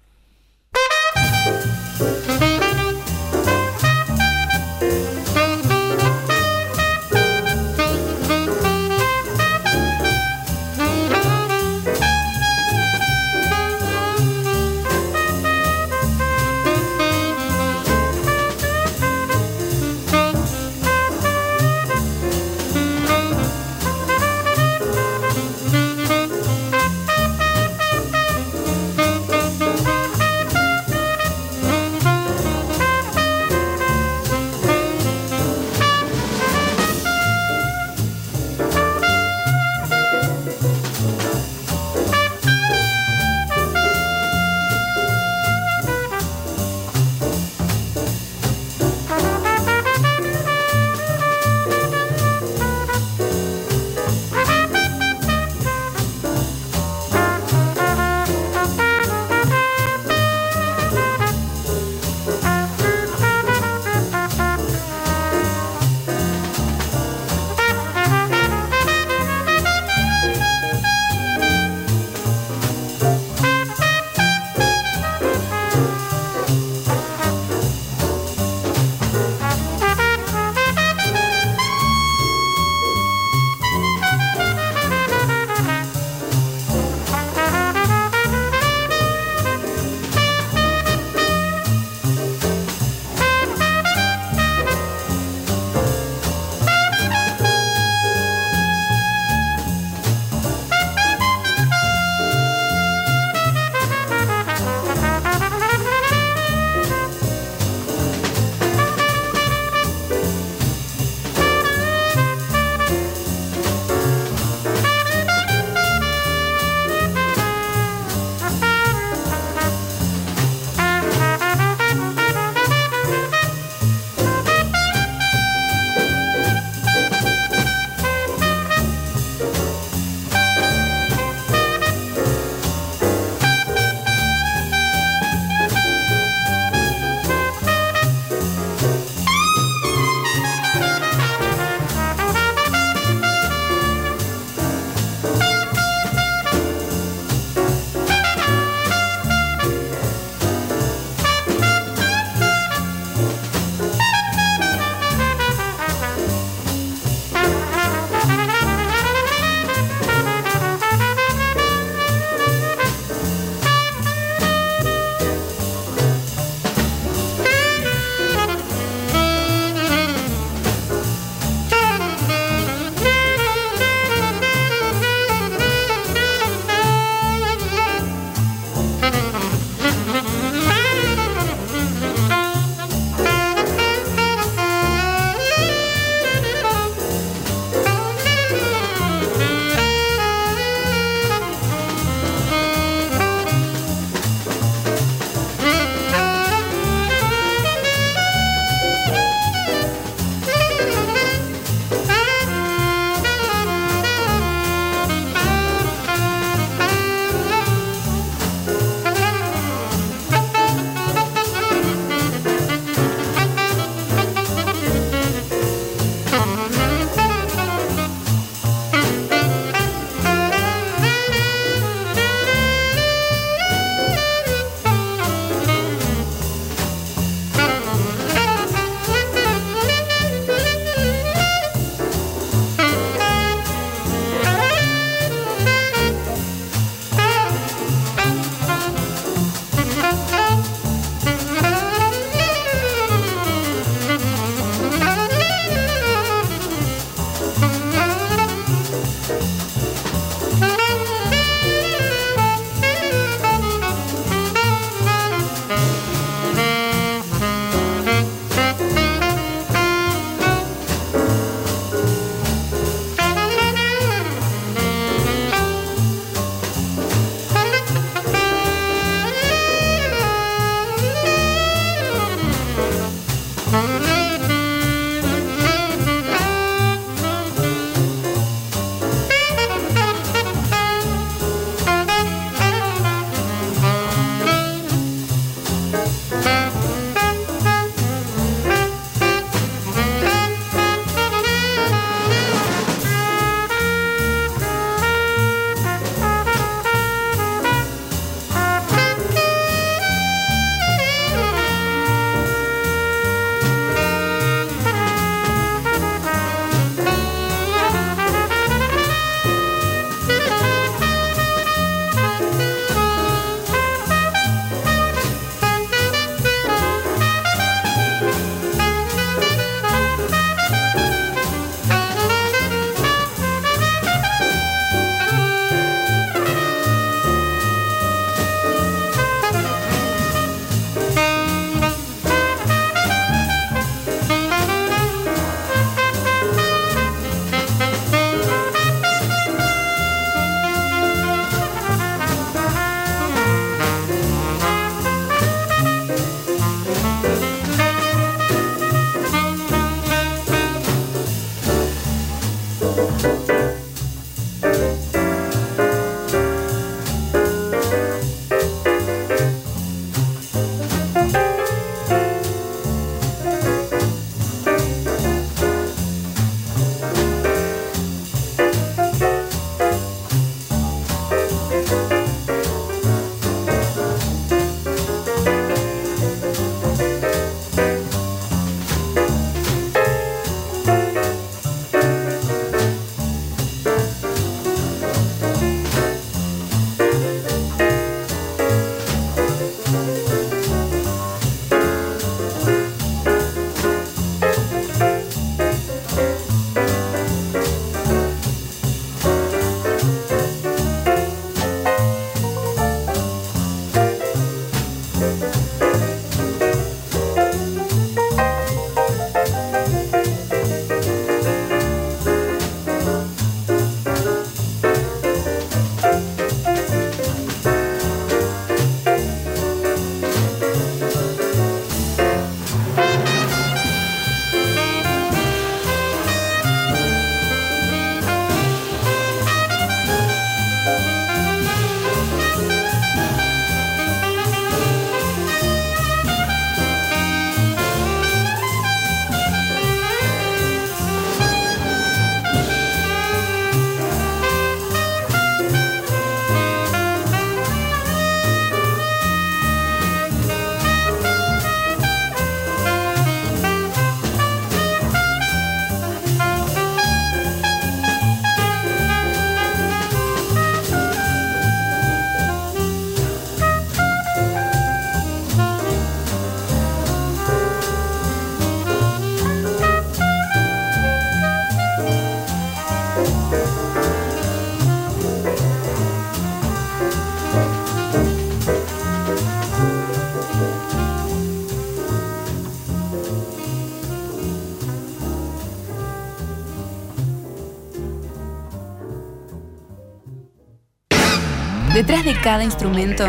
Detrás 492.07 492.23
de 492.23 492.41
cada 492.41 492.63
instrumento, 492.63 493.25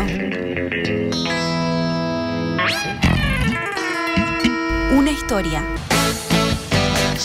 una 4.95 5.11
historia. 5.11 5.61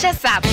Ya 0.01 0.13
sabes. 0.13 0.51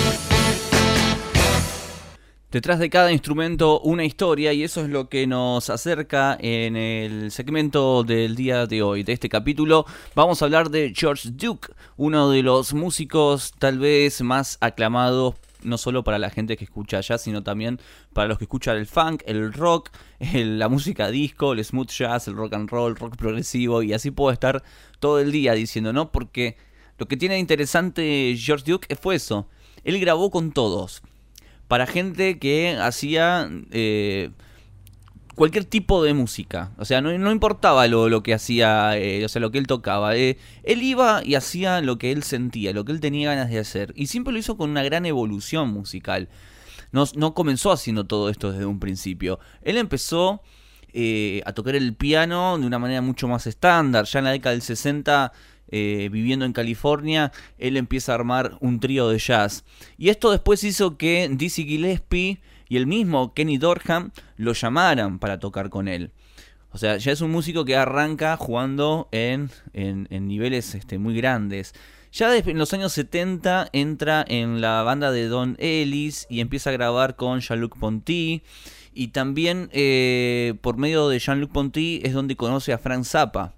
Detrás 2.53 2.79
de 2.79 2.89
cada 2.89 3.11
instrumento 3.11 3.81
una 3.81 4.05
historia 4.05 4.53
y 4.53 4.63
eso 4.63 4.83
es 4.83 4.91
lo 4.91 5.09
que 5.09 5.27
nos 5.27 5.71
acerca 5.71 6.39
en 6.39 6.77
el 6.77 7.33
segmento 7.33 8.05
del 8.05 8.37
día 8.37 8.69
de 8.69 8.83
hoy, 8.83 9.03
de 9.03 9.15
este 9.15 9.29
capítulo. 9.29 9.85
Vamos 10.15 10.41
a 10.41 10.45
hablar 10.45 10.71
de 10.71 10.93
George 10.95 11.31
Duke, 11.33 11.73
uno 11.97 12.31
de 12.31 12.45
los 12.45 12.75
músicos 12.75 13.53
tal 13.59 13.81
vez 13.81 14.23
más 14.23 14.57
aclamados 14.61 15.35
no 15.65 15.79
solo 15.79 16.05
para 16.05 16.19
la 16.19 16.31
gente 16.31 16.57
que 16.57 16.65
escucha 16.65 17.01
jazz, 17.01 17.23
sino 17.23 17.43
también 17.43 17.81
para 18.13 18.29
los 18.29 18.39
que 18.39 18.45
escuchan 18.45 18.77
el 18.77 18.87
funk, 18.87 19.23
el 19.27 19.53
rock, 19.53 19.91
la 20.35 20.69
música 20.69 21.11
disco, 21.11 21.53
el 21.53 21.65
smooth 21.65 21.91
jazz, 21.91 22.29
el 22.29 22.35
rock 22.35 22.55
and 22.55 22.71
roll, 22.71 22.97
rock 22.97 23.17
progresivo, 23.17 23.83
y 23.83 23.93
así 23.93 24.11
puedo 24.11 24.33
estar 24.33 24.63
todo 25.01 25.21
el 25.21 25.33
día 25.33 25.53
diciendo, 25.55 25.93
¿no? 25.93 26.13
Porque 26.13 26.57
lo 26.99 27.07
que 27.07 27.17
tiene 27.17 27.39
interesante 27.39 28.35
George 28.39 28.71
Duke 28.71 28.95
fue 28.97 29.17
eso. 29.17 29.49
Él 29.85 29.99
grabó 29.99 30.31
con 30.31 30.53
todos. 30.53 31.03
Para 31.69 31.87
gente 31.87 32.39
que 32.39 32.77
hacía 32.77 33.51
eh, 33.71 34.31
cualquier 35.35 35.65
tipo 35.65 36.03
de 36.03 36.15
música. 36.15 36.73
O 36.79 36.85
sea, 36.85 37.01
no, 37.01 37.33
importaba 37.33 37.87
lo, 37.87 38.09
lo, 38.09 38.23
que 38.23 38.35
hacía, 38.35 38.97
eh, 38.99 39.25
o 39.25 39.29
sea, 39.29 39.41
lo 39.41 39.51
que 39.51 39.59
él 39.59 39.67
tocaba. 39.67 40.17
Eh, 40.17 40.39
él 40.63 40.83
iba 40.83 41.23
y 41.25 41.35
hacía 41.35 41.81
lo 41.81 41.99
que 41.99 42.13
él 42.13 42.23
sentía, 42.23 42.73
lo 42.73 42.85
que 42.85 42.93
él 42.93 43.01
tenía 43.01 43.31
ganas 43.31 43.51
de 43.51 43.59
hacer. 43.59 43.93
Y 43.97 44.07
siempre 44.07 44.33
lo 44.33 44.39
hizo 44.39 44.57
con 44.57 44.71
una 44.71 44.83
gran 44.83 45.07
evolución 45.07 45.71
musical. 45.71 46.29
No, 46.91 47.05
no 47.17 47.35
comenzó 47.35 47.73
haciendo 47.73 48.05
todo 48.05 48.29
esto 48.29 48.53
desde 48.53 48.67
un 48.67 48.79
principio. 48.79 49.41
Él 49.63 49.79
empezó 49.79 50.43
eh, 50.93 51.43
a 51.47 51.53
tocar 51.53 51.75
el 51.75 51.95
piano 51.95 52.59
de 52.59 52.67
una 52.67 52.79
manera 52.79 53.01
mucho 53.01 53.29
más 53.29 53.47
estándar. 53.47 54.05
Ya 54.05 54.19
en 54.19 54.25
la 54.27 54.33
década 54.33 54.53
del 54.53 54.63
60 54.63 55.33
viviendo 55.75 56.45
en 56.45 56.53
California, 56.53 57.33
él 57.57 57.79
empieza 57.79 58.13
a 58.13 58.17
armar 58.17 58.59
un 58.61 58.79
trío 58.79 59.09
de 59.09 59.19
jazz. 59.19 59.65
Y 59.97 60.11
esto 60.11 60.31
después 60.31 60.63
hizo 60.65 60.99
que 60.99 61.31
Dizzy 61.33 61.65
Gillespie 61.65 62.43
y 62.73 62.79
el 62.79 62.87
mismo 62.87 63.35
Kenny 63.35 63.59
Dorham 63.59 64.13
lo 64.39 64.55
llamaran 64.55 65.19
para 65.19 65.39
tocar 65.39 65.69
con 65.69 65.89
él. 65.89 66.11
O 66.71 66.79
sea, 66.79 66.97
ya 66.97 67.13
es 67.13 67.21
un 67.21 67.31
músico 67.31 67.67
que 67.67 67.77
arranca 67.77 68.39
jugando 68.39 69.11
en, 69.13 69.51
en, 69.75 70.27
niveles 70.27 70.75
este, 70.75 70.97
muy 70.97 71.15
grandes. 71.15 71.75
Ya 72.13 72.35
en 72.35 72.57
los 72.57 72.73
años 72.73 72.95
70 72.95 73.69
entra 73.75 74.25
en 74.27 74.63
la 74.63 74.83
banda 74.85 75.13
de 75.13 75.29
Don 75.29 75.57
Ellis 75.59 76.27
y 76.31 76.41
empieza 76.41 76.71
a 76.71 76.73
grabar 76.73 77.15
con 77.15 77.41
Jean-Luc 77.41 77.79
Ponty. 77.79 78.43
Y 78.95 79.09
también 79.09 79.69
eh, 79.75 80.55
por 80.63 80.79
medio 80.79 81.11
de 81.11 81.19
Jean-Luc 81.19 81.53
Ponty 81.53 82.01
es 82.05 82.15
donde 82.15 82.37
conoce 82.37 82.73
a 82.73 82.79
Frank 82.79 83.05
Zappa 83.05 83.53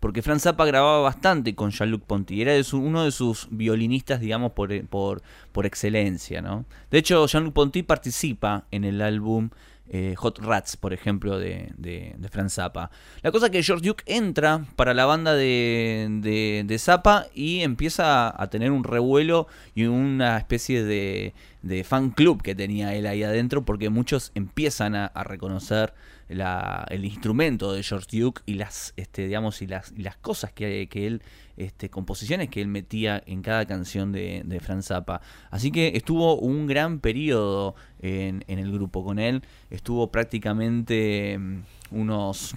porque 0.00 0.22
Franz 0.22 0.42
Zappa 0.42 0.64
grababa 0.64 1.00
bastante 1.00 1.54
con 1.54 1.70
Jean-Luc 1.70 2.02
Ponty, 2.02 2.42
era 2.42 2.52
uno 2.72 3.04
de 3.04 3.10
sus 3.10 3.48
violinistas, 3.50 4.20
digamos, 4.20 4.52
por, 4.52 4.86
por, 4.86 5.22
por 5.52 5.66
excelencia, 5.66 6.40
¿no? 6.40 6.64
De 6.90 6.98
hecho, 6.98 7.26
Jean-Luc 7.26 7.54
Ponty 7.54 7.82
participa 7.82 8.64
en 8.70 8.84
el 8.84 9.02
álbum 9.02 9.50
eh, 9.90 10.14
Hot 10.16 10.38
Rats, 10.40 10.76
por 10.76 10.92
ejemplo, 10.92 11.38
de, 11.38 11.72
de, 11.78 12.14
Franz 12.30 12.54
Zappa. 12.54 12.90
La 13.22 13.32
cosa 13.32 13.46
es 13.46 13.52
que 13.52 13.62
George 13.62 13.86
Duke 13.86 14.04
entra 14.06 14.66
para 14.76 14.92
la 14.92 15.06
banda 15.06 15.34
de, 15.34 16.64
de, 16.66 16.78
Zappa 16.78 17.26
y 17.34 17.60
empieza 17.60 18.40
a 18.40 18.50
tener 18.50 18.70
un 18.70 18.84
revuelo 18.84 19.48
y 19.74 19.84
una 19.84 20.36
especie 20.36 20.84
de, 20.84 21.32
de 21.62 21.84
fan 21.84 22.10
club 22.10 22.42
que 22.42 22.54
tenía 22.54 22.94
él 22.94 23.06
ahí 23.06 23.22
adentro, 23.22 23.64
porque 23.64 23.88
muchos 23.88 24.30
empiezan 24.34 24.94
a 24.94 25.24
reconocer 25.24 25.94
el 26.28 27.04
instrumento 27.04 27.72
de 27.72 27.82
George 27.82 28.18
Duke 28.18 28.42
y 28.46 28.54
las, 28.54 28.92
este, 28.96 29.26
digamos, 29.26 29.62
y 29.62 29.66
las, 29.66 29.92
cosas 30.20 30.52
que, 30.52 30.88
él, 30.92 31.22
este, 31.56 31.88
composiciones 31.88 32.48
que 32.50 32.60
él 32.60 32.68
metía 32.68 33.22
en 33.26 33.42
cada 33.42 33.66
canción 33.66 34.12
de, 34.12 34.42
de 34.44 34.60
Franz 34.60 34.86
Zappa. 34.86 35.20
Así 35.50 35.70
que 35.70 35.92
estuvo 35.94 36.36
un 36.36 36.66
gran 36.66 37.00
periodo 37.00 37.74
en, 38.00 38.44
en 38.46 38.58
el 38.58 38.70
grupo 38.72 39.04
con 39.04 39.18
él, 39.18 39.42
estuvo 39.70 40.10
prácticamente 40.10 41.38
mm, 41.38 41.62
unos 41.92 42.54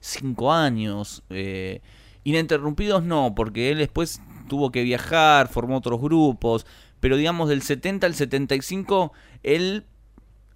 cinco 0.00 0.52
años. 0.52 1.22
Eh, 1.30 1.80
ininterrumpidos 2.24 3.02
no, 3.02 3.34
porque 3.34 3.70
él 3.70 3.78
después 3.78 4.20
tuvo 4.48 4.70
que 4.70 4.82
viajar, 4.82 5.48
formó 5.48 5.76
otros 5.76 6.00
grupos, 6.00 6.66
pero 7.00 7.16
digamos 7.16 7.48
del 7.48 7.62
70 7.62 8.06
al 8.06 8.14
75 8.14 9.12
él 9.42 9.84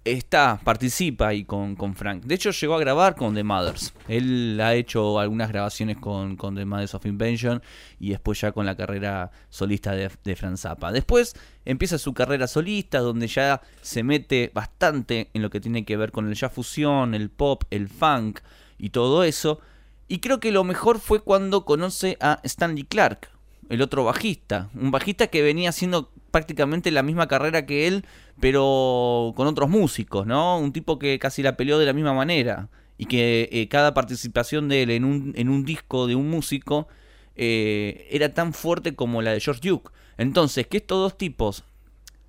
está, 0.05 0.59
participa 0.63 1.29
ahí 1.29 1.43
con, 1.43 1.75
con, 1.75 1.95
Frank. 1.95 2.23
De 2.23 2.35
hecho, 2.35 2.51
llegó 2.51 2.75
a 2.75 2.79
grabar 2.79 3.15
con 3.15 3.33
The 3.33 3.43
Mothers. 3.43 3.93
Él 4.07 4.59
ha 4.61 4.75
hecho 4.75 5.19
algunas 5.19 5.49
grabaciones 5.49 5.97
con, 5.97 6.37
con 6.37 6.55
The 6.55 6.63
Mothers 6.63 6.93
of 6.93 7.05
Invention 7.05 7.61
y 7.99 8.11
después 8.11 8.39
ya 8.39 8.51
con 8.51 8.65
la 8.65 8.77
carrera 8.77 9.31
solista 9.49 9.91
de, 9.91 10.09
de 10.23 10.35
Frank 10.35 10.57
Zappa. 10.57 10.91
Después 10.91 11.35
empieza 11.65 11.97
su 11.97 12.13
carrera 12.13 12.47
solista, 12.47 12.99
donde 12.99 13.27
ya 13.27 13.61
se 13.81 14.03
mete 14.03 14.51
bastante 14.53 15.29
en 15.33 15.41
lo 15.41 15.49
que 15.49 15.59
tiene 15.59 15.83
que 15.83 15.97
ver 15.97 16.11
con 16.11 16.27
el 16.27 16.35
jazz 16.35 16.53
fusión, 16.53 17.15
el 17.15 17.29
pop, 17.29 17.63
el 17.71 17.89
funk 17.89 18.39
y 18.77 18.91
todo 18.91 19.23
eso. 19.23 19.59
Y 20.07 20.19
creo 20.19 20.39
que 20.39 20.51
lo 20.51 20.63
mejor 20.63 20.99
fue 20.99 21.21
cuando 21.21 21.65
conoce 21.65 22.17
a 22.21 22.39
Stanley 22.43 22.83
Clark, 22.83 23.31
el 23.69 23.81
otro 23.81 24.03
bajista. 24.03 24.69
Un 24.75 24.91
bajista 24.91 25.27
que 25.27 25.41
venía 25.41 25.69
haciendo 25.69 26.11
prácticamente 26.31 26.91
la 26.91 27.03
misma 27.03 27.27
carrera 27.27 27.65
que 27.65 27.87
él, 27.87 28.05
pero 28.39 29.33
con 29.35 29.47
otros 29.47 29.69
músicos, 29.69 30.25
¿no? 30.27 30.59
Un 30.59 30.73
tipo 30.73 30.99
que 30.99 31.17
casi 31.19 31.41
la 31.43 31.57
peleó 31.57 31.79
de 31.79 31.85
la 31.85 31.93
misma 31.93 32.13
manera 32.13 32.69
y 32.97 33.05
que 33.05 33.49
eh, 33.51 33.67
cada 33.67 33.93
participación 33.93 34.69
de 34.69 34.83
él 34.83 34.91
en 34.91 35.05
un, 35.05 35.33
en 35.35 35.49
un 35.49 35.65
disco 35.65 36.07
de 36.07 36.15
un 36.15 36.29
músico 36.29 36.87
eh, 37.35 38.07
era 38.11 38.33
tan 38.33 38.53
fuerte 38.53 38.95
como 38.95 39.21
la 39.21 39.31
de 39.31 39.39
George 39.39 39.67
Duke. 39.67 39.91
Entonces, 40.17 40.67
que 40.67 40.77
estos 40.77 40.99
dos 40.99 41.17
tipos 41.17 41.63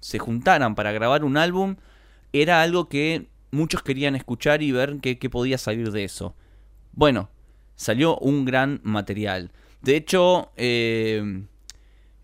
se 0.01 0.19
juntaran 0.19 0.75
para 0.75 0.93
grabar 0.93 1.25
un 1.25 1.37
álbum 1.37 1.77
era 2.33 2.63
algo 2.63 2.89
que 2.89 3.27
muchos 3.51 3.83
querían 3.83 4.17
escuchar 4.17 4.63
y 4.63 4.73
ver 4.73 4.99
qué, 5.01 5.17
podía 5.31 5.59
salir 5.59 5.93
de 5.93 6.05
eso. 6.05 6.35
Bueno, 6.93 7.31
salió 7.77 8.19
un 8.19 8.45
gran 8.45 8.81
material. 8.83 9.51
De 9.83 9.97
hecho, 9.97 10.51
eh, 10.57 11.47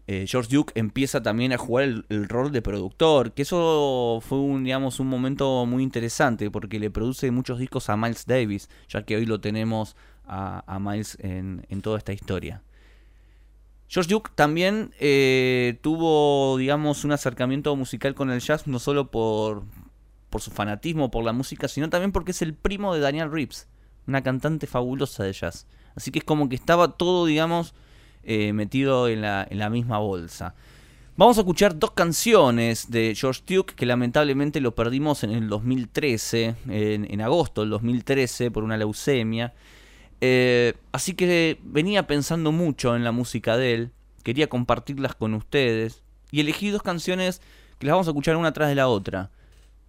eh, 0.08 0.26
George 0.26 0.54
Duke 0.54 0.72
empieza 0.74 1.22
también 1.22 1.52
a 1.52 1.58
jugar 1.58 1.84
el, 1.84 2.28
rol 2.28 2.50
de 2.50 2.60
productor, 2.60 3.32
que 3.32 3.42
eso 3.42 4.18
fue 4.20 4.38
un, 4.38 4.64
digamos, 4.64 4.98
un 4.98 5.06
momento 5.06 5.64
muy 5.64 5.82
interesante 5.82 6.50
porque 6.50 6.80
le 6.80 6.90
produce 6.90 7.30
muchos 7.30 7.58
discos 7.58 7.88
a 7.88 7.96
Miles 7.96 8.26
Davis, 8.26 8.68
ya 8.88 9.04
que 9.04 9.16
hoy 9.16 9.26
lo 9.26 9.40
tenemos 9.40 9.96
a, 10.26 10.78
Miles 10.80 11.16
en, 11.20 11.64
toda 11.82 11.98
esta 11.98 12.12
historia. 12.12 12.62
George 13.88 14.10
Duke 14.10 14.32
también 14.34 14.92
eh, 14.98 15.78
tuvo, 15.82 16.56
digamos, 16.58 17.04
un 17.04 17.12
acercamiento 17.12 17.76
musical 17.76 18.14
con 18.14 18.30
el 18.30 18.40
jazz, 18.40 18.66
no 18.66 18.80
solo 18.80 19.10
por, 19.10 19.64
por 20.30 20.40
su 20.40 20.50
fanatismo 20.50 21.10
por 21.10 21.24
la 21.24 21.32
música, 21.32 21.68
sino 21.68 21.90
también 21.90 22.10
porque 22.10 22.32
es 22.32 22.42
el 22.42 22.54
primo 22.54 22.92
de 22.92 23.00
Daniel 23.00 23.30
Reeves, 23.30 23.68
una 24.06 24.22
cantante 24.22 24.66
fabulosa 24.66 25.22
de 25.24 25.32
jazz. 25.32 25.66
Así 25.94 26.10
que 26.10 26.20
es 26.20 26.24
como 26.24 26.48
que 26.48 26.54
estaba 26.54 26.92
todo, 26.92 27.26
digamos, 27.26 27.74
eh, 28.24 28.52
metido 28.52 29.08
en 29.08 29.20
la, 29.20 29.46
en 29.48 29.58
la, 29.58 29.68
misma 29.68 29.98
bolsa. 29.98 30.54
Vamos 31.16 31.36
a 31.36 31.40
escuchar 31.40 31.78
dos 31.78 31.90
canciones 31.90 32.90
de 32.90 33.14
George 33.14 33.42
Duke 33.46 33.74
que 33.74 33.84
lamentablemente 33.84 34.60
lo 34.60 34.74
perdimos 34.74 35.24
en 35.24 35.30
el 35.30 35.48
2013, 35.48 36.54
en, 36.68 37.20
agosto 37.20 37.62
del 37.62 37.70
2013 37.70 38.50
por 38.50 38.64
una 38.64 38.76
leucemia. 38.76 39.52
Eh, 40.20 40.74
así 40.92 41.14
que 41.14 41.58
venía 41.62 42.06
pensando 42.06 42.52
mucho 42.52 42.94
en 42.96 43.04
la 43.04 43.12
música 43.12 43.56
de 43.56 43.74
él, 43.74 43.90
quería 44.22 44.48
compartirlas 44.48 45.14
con 45.16 45.34
ustedes 45.34 46.02
y 46.30 46.40
elegí 46.40 46.70
dos 46.70 46.82
canciones 46.82 47.42
que 47.78 47.86
las 47.86 47.94
vamos 47.94 48.06
a 48.06 48.10
escuchar 48.12 48.36
una 48.36 48.52
tras 48.52 48.68
de 48.68 48.76
la 48.76 48.88
otra, 48.88 49.30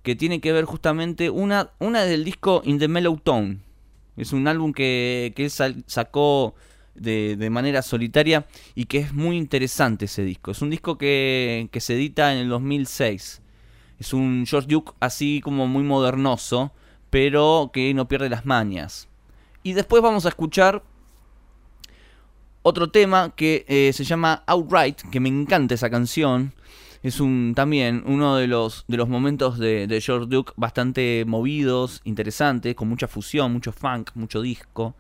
que 0.02 0.16
tiene 0.16 0.42
que 0.42 0.52
ver 0.52 0.66
justamente 0.66 1.30
una, 1.30 1.70
una 1.80 2.04
del 2.04 2.26
disco 2.26 2.62
In 2.66 2.80
the 2.80 2.88
Mellow 2.88 3.18
Tone. 3.18 3.60
Es 4.18 4.34
un 4.34 4.48
álbum 4.48 4.74
que, 4.74 5.34
que 5.36 5.46
él 5.46 5.52
sacó 5.88 6.56
de, 6.96 7.50
manera 7.50 7.82
solitaria 7.82 8.46
y 8.76 8.86
que 8.86 9.00
es 9.00 9.14
muy 9.14 9.38
interesante 9.38 10.06
ese 10.06 10.24
disco. 10.24 10.52
Es 10.52 10.62
un 10.62 10.70
disco 10.70 10.98
que, 10.98 11.70
que 11.72 11.80
se 11.80 11.96
edita 11.96 12.34
en 12.34 12.40
el 12.40 12.50
2006. 12.50 13.42
Es 14.00 14.14
un 14.14 14.46
George 14.48 14.68
Duke 14.68 14.94
así 15.00 15.42
como 15.44 15.68
muy 15.68 15.84
modernoso, 15.84 16.72
pero 17.10 17.72
que 17.74 17.94
no 17.94 18.08
pierde 18.08 18.30
las 18.30 18.46
mañas. 18.46 19.08
Y 19.64 19.74
después 19.74 20.04
vamos 20.04 20.26
a 20.26 20.30
escuchar 20.30 20.84
otro 22.64 22.90
tema 22.90 23.34
que 23.36 23.66
eh, 23.68 23.92
se 23.94 24.04
llama 24.04 24.44
Outright, 24.48 25.02
que 25.12 25.20
me 25.20 25.30
encanta 25.30 25.76
esa 25.76 25.90
canción. 25.90 26.54
Es 27.04 27.20
un 27.20 27.52
también 27.54 28.02
uno 28.06 28.38
de 28.38 28.48
los, 28.48 28.86
de 28.88 28.96
los 28.96 29.10
momentos 29.10 29.60
de, 29.60 30.02
George 30.02 30.28
Duke 30.30 30.54
bastante 30.56 31.26
movidos, 31.28 32.00
interesantes, 32.06 32.76
con 32.76 32.88
mucha 32.88 33.10
fusión, 33.10 33.52
mucho 33.52 33.74
funk, 33.74 34.12
mucho 34.16 34.42
disco 34.42 34.96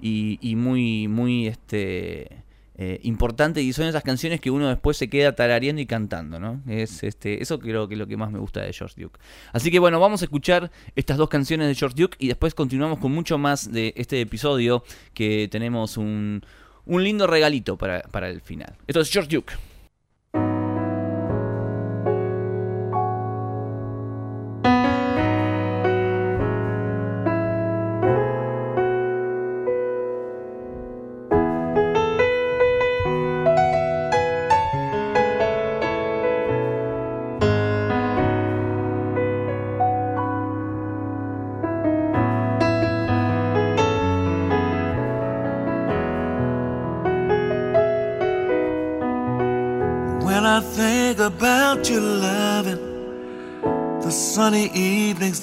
y, 0.00 0.54
muy, 0.56 1.06
muy 1.06 1.46
este, 1.46 2.44
eh, 2.76 2.98
importante 3.02 3.60
y 3.60 3.74
son 3.74 3.86
esas 3.86 4.02
canciones 4.02 4.40
que 4.40 4.50
uno 4.50 4.68
después 4.68 4.96
se 4.96 5.10
queda 5.10 5.34
tarareando 5.34 5.82
y 5.82 5.86
cantando, 5.86 6.40
¿no? 6.40 6.62
Es, 6.66 7.02
este, 7.02 7.42
eso 7.42 7.58
creo 7.58 7.88
que 7.88 7.94
es 7.94 7.98
lo 7.98 8.06
que 8.06 8.16
más 8.16 8.32
me 8.32 8.38
gusta 8.38 8.62
de 8.62 8.72
George 8.72 9.00
Duke. 9.02 9.20
Así 9.52 9.70
que 9.70 9.78
bueno, 9.78 10.00
vamos 10.00 10.22
a 10.22 10.24
escuchar 10.24 10.70
estas 10.96 11.18
dos 11.18 11.28
canciones 11.28 11.68
de 11.68 11.74
George 11.74 11.94
Duke 12.00 12.16
y 12.18 12.28
después 12.28 12.54
continuamos 12.54 13.00
con 13.00 13.12
mucho 13.12 13.36
más 13.36 13.70
de 13.70 13.92
este 13.98 14.18
episodio 14.18 14.82
que 15.12 15.46
tenemos 15.50 15.98
un, 15.98 16.42
un 16.86 17.04
lindo 17.04 17.26
regalito 17.26 17.76
para, 17.76 18.00
para 18.00 18.30
el 18.30 18.40
final. 18.40 18.78
Esto 18.86 19.02
es 19.02 19.10
George 19.10 19.36
Duke. 19.36 19.52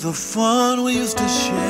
The 0.01 0.11
fun 0.11 0.83
we 0.83 0.95
used 0.95 1.15
to 1.15 1.27
share. 1.27 1.60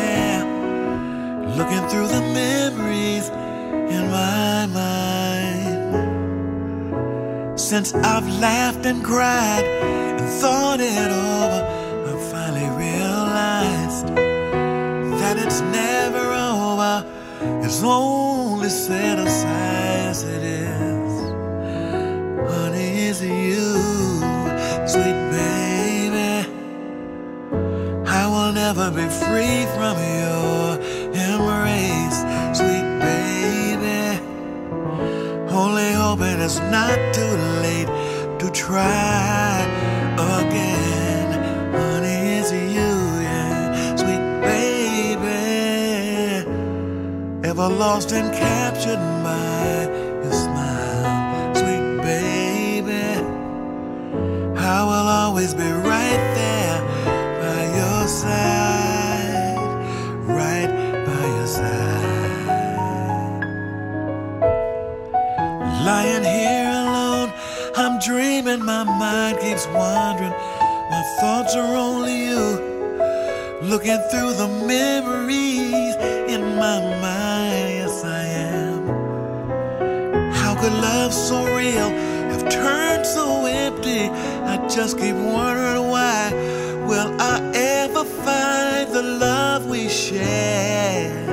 Ever 47.62 47.76
lost 47.76 48.12
and 48.12 48.34
captured 48.34 48.98
by 49.22 49.86
your 50.24 50.34
smile, 50.34 51.54
sweet 51.54 52.02
baby. 52.02 53.06
I 54.58 54.84
will 54.84 55.08
always 55.22 55.54
be 55.54 55.70
right 55.70 56.24
there 56.40 56.82
by 57.40 57.62
your 57.80 58.08
side. 58.08 59.58
Right 60.26 60.72
by 61.06 61.26
your 61.38 61.46
side. 61.46 62.82
Lying 65.86 66.24
here 66.24 66.72
alone, 66.82 67.32
I'm 67.78 68.00
dreaming, 68.00 68.66
my 68.66 68.86
mind 68.86 69.40
keeps 69.40 69.68
wandering. 69.68 70.34
My 70.90 71.04
thoughts 71.20 71.56
are 71.56 71.76
only 71.76 72.26
you. 72.26 72.60
Looking 73.62 74.00
through 74.10 74.34
the 74.34 74.48
memories 74.66 75.11
so 81.12 81.46
real 81.56 81.90
have 82.32 82.50
turned 82.50 83.06
so 83.06 83.46
empty? 83.46 84.10
I 84.46 84.68
just 84.68 84.98
keep 84.98 85.16
wondering 85.16 85.88
why. 85.90 86.32
Will 86.88 87.16
I 87.20 87.52
ever 87.54 88.04
find 88.04 88.92
the 88.94 89.04
love 89.04 89.68
we 89.68 89.90
shared 89.90 91.31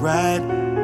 right 0.00 0.77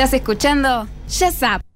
Estás 0.00 0.14
escuchando 0.14 0.88
Jazz 1.06 1.42
Up. 1.42 1.69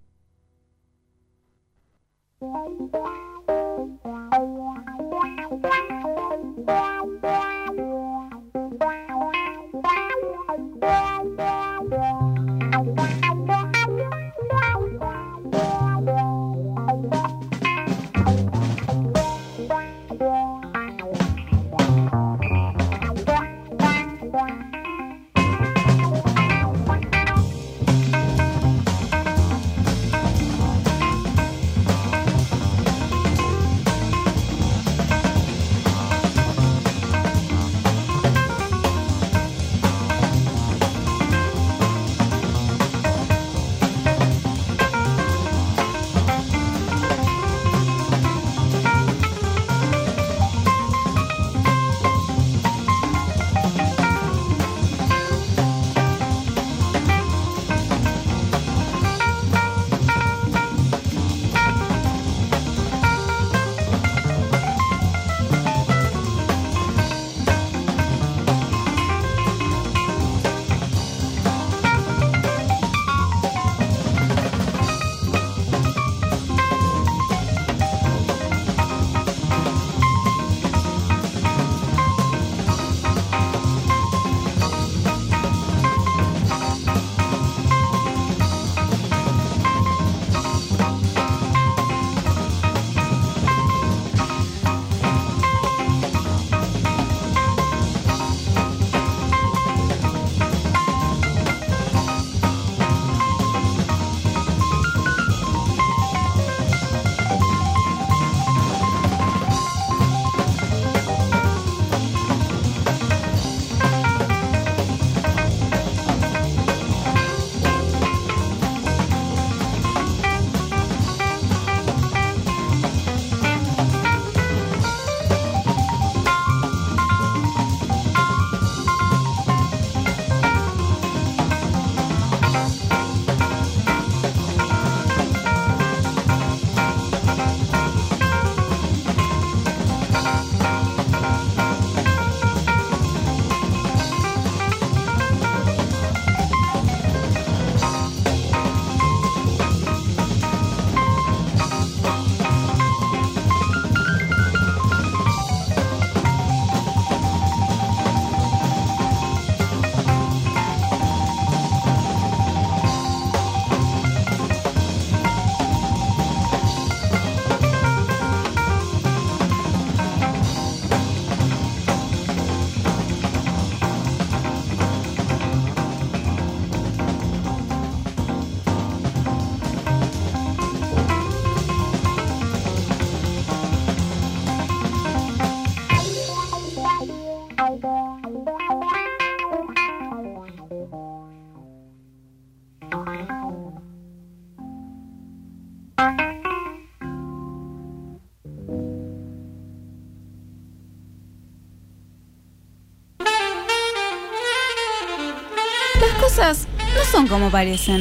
No 206.25 207.05
son 207.13 207.29
como 207.29 207.51
parecen. 207.51 208.01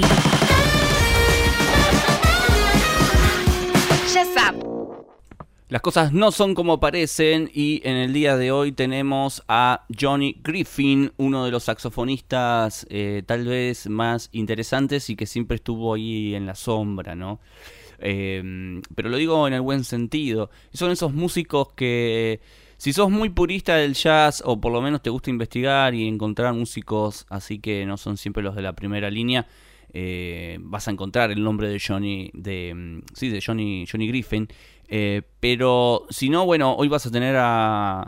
Las 5.68 5.82
cosas 5.82 6.14
no 6.14 6.32
son 6.32 6.56
como 6.56 6.80
parecen 6.80 7.52
y 7.54 7.82
en 7.84 7.98
el 7.98 8.14
día 8.14 8.38
de 8.38 8.52
hoy 8.52 8.72
tenemos 8.72 9.44
a 9.50 9.86
Johnny 10.00 10.40
Griffin, 10.42 11.12
uno 11.18 11.44
de 11.44 11.52
los 11.52 11.64
saxofonistas 11.64 12.88
eh, 12.90 13.24
tal 13.26 13.46
vez 13.46 13.90
más 13.90 14.30
interesantes 14.32 15.10
y 15.10 15.18
que 15.18 15.26
siempre 15.26 15.56
estuvo 15.56 15.94
ahí 15.94 16.34
en 16.34 16.46
la 16.46 16.56
sombra, 16.56 17.16
¿no? 17.16 17.42
Eh, 18.00 18.82
pero 18.96 19.10
lo 19.10 19.18
digo 19.18 19.48
en 19.48 19.54
el 19.54 19.62
buen 19.62 19.84
sentido. 19.84 20.50
Son 20.72 20.92
esos 20.92 21.14
músicos 21.14 21.74
que 21.74 22.40
si 22.78 22.94
sos 22.94 23.10
muy 23.10 23.30
purista 23.30 23.76
del 23.76 23.94
jazz 23.94 24.42
o 24.46 24.60
por 24.60 24.72
lo 24.72 24.82
menos 24.82 25.02
te 25.02 25.10
gusta 25.10 25.30
investigar 25.30 25.94
y 25.94 26.08
encontrar 26.08 26.54
músicos 26.54 27.26
así 27.30 27.60
que 27.60 27.86
no 27.86 27.98
son 27.98 28.18
siempre 28.18 28.44
los 28.44 28.56
de 28.56 28.62
la 28.62 28.74
primera 28.74 29.10
línea, 29.10 29.48
eh, 29.96 30.58
vas 30.60 30.88
a 30.88 30.92
encontrar 30.92 31.32
el 31.32 31.44
nombre 31.44 31.68
de 31.70 31.80
Johnny, 31.80 32.32
de, 32.34 32.74
mm, 32.76 33.02
sí, 33.14 33.30
de 33.30 33.42
Johnny, 33.46 33.86
Johnny 33.90 34.08
Griffin. 34.08 34.48
Eh, 34.88 35.22
pero 35.40 36.06
si 36.10 36.30
no, 36.30 36.46
bueno, 36.46 36.76
hoy 36.76 36.88
vas 36.88 37.06
a 37.06 37.12
tener 37.12 37.36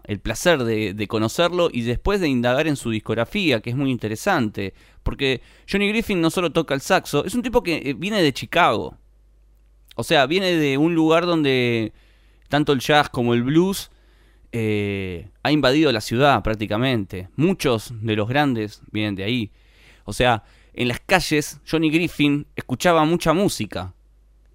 el 0.06 0.20
placer 0.20 0.64
de, 0.64 1.08
conocerlo 1.08 1.70
y 1.72 1.82
después 1.84 2.20
de 2.20 2.28
indagar 2.28 2.68
en 2.68 2.76
su 2.76 2.90
discografía, 2.90 3.62
que 3.62 3.70
es 3.70 3.76
muy 3.76 3.92
interesante. 3.92 4.74
Porque 5.04 5.42
Johnny 5.72 5.90
Griffin 5.90 6.22
no 6.22 6.30
solo 6.32 6.52
toca 6.52 6.74
el 6.74 6.82
saxo, 6.82 7.24
es 7.26 7.36
un 7.36 7.44
tipo 7.44 7.62
que 7.64 7.78
eh, 7.78 7.94
viene 7.94 8.22
de 8.22 8.34
Chicago. 8.34 8.98
O 9.96 10.04
sea, 10.04 10.26
viene 10.26 10.54
de 10.54 10.78
un 10.78 10.96
lugar 10.96 11.26
donde 11.26 11.94
tanto 12.50 12.74
el 12.74 12.80
jazz 12.80 13.10
como 13.10 13.34
el 13.34 13.44
blues 13.44 13.92
eh, 14.58 15.28
ha 15.44 15.52
invadido 15.52 15.92
la 15.92 16.00
ciudad 16.00 16.42
prácticamente. 16.42 17.28
Muchos 17.36 17.92
de 18.02 18.16
los 18.16 18.30
grandes 18.30 18.82
vienen 18.90 19.16
de 19.16 19.26
ahí. 19.26 19.52
O 20.06 20.14
sea, 20.14 20.44
en 20.74 20.88
las 20.88 21.02
calles 21.02 21.60
Johnny 21.70 21.92
Griffin 21.92 22.48
escuchaba 22.56 23.04
mucha 23.04 23.34
música. 23.34 23.94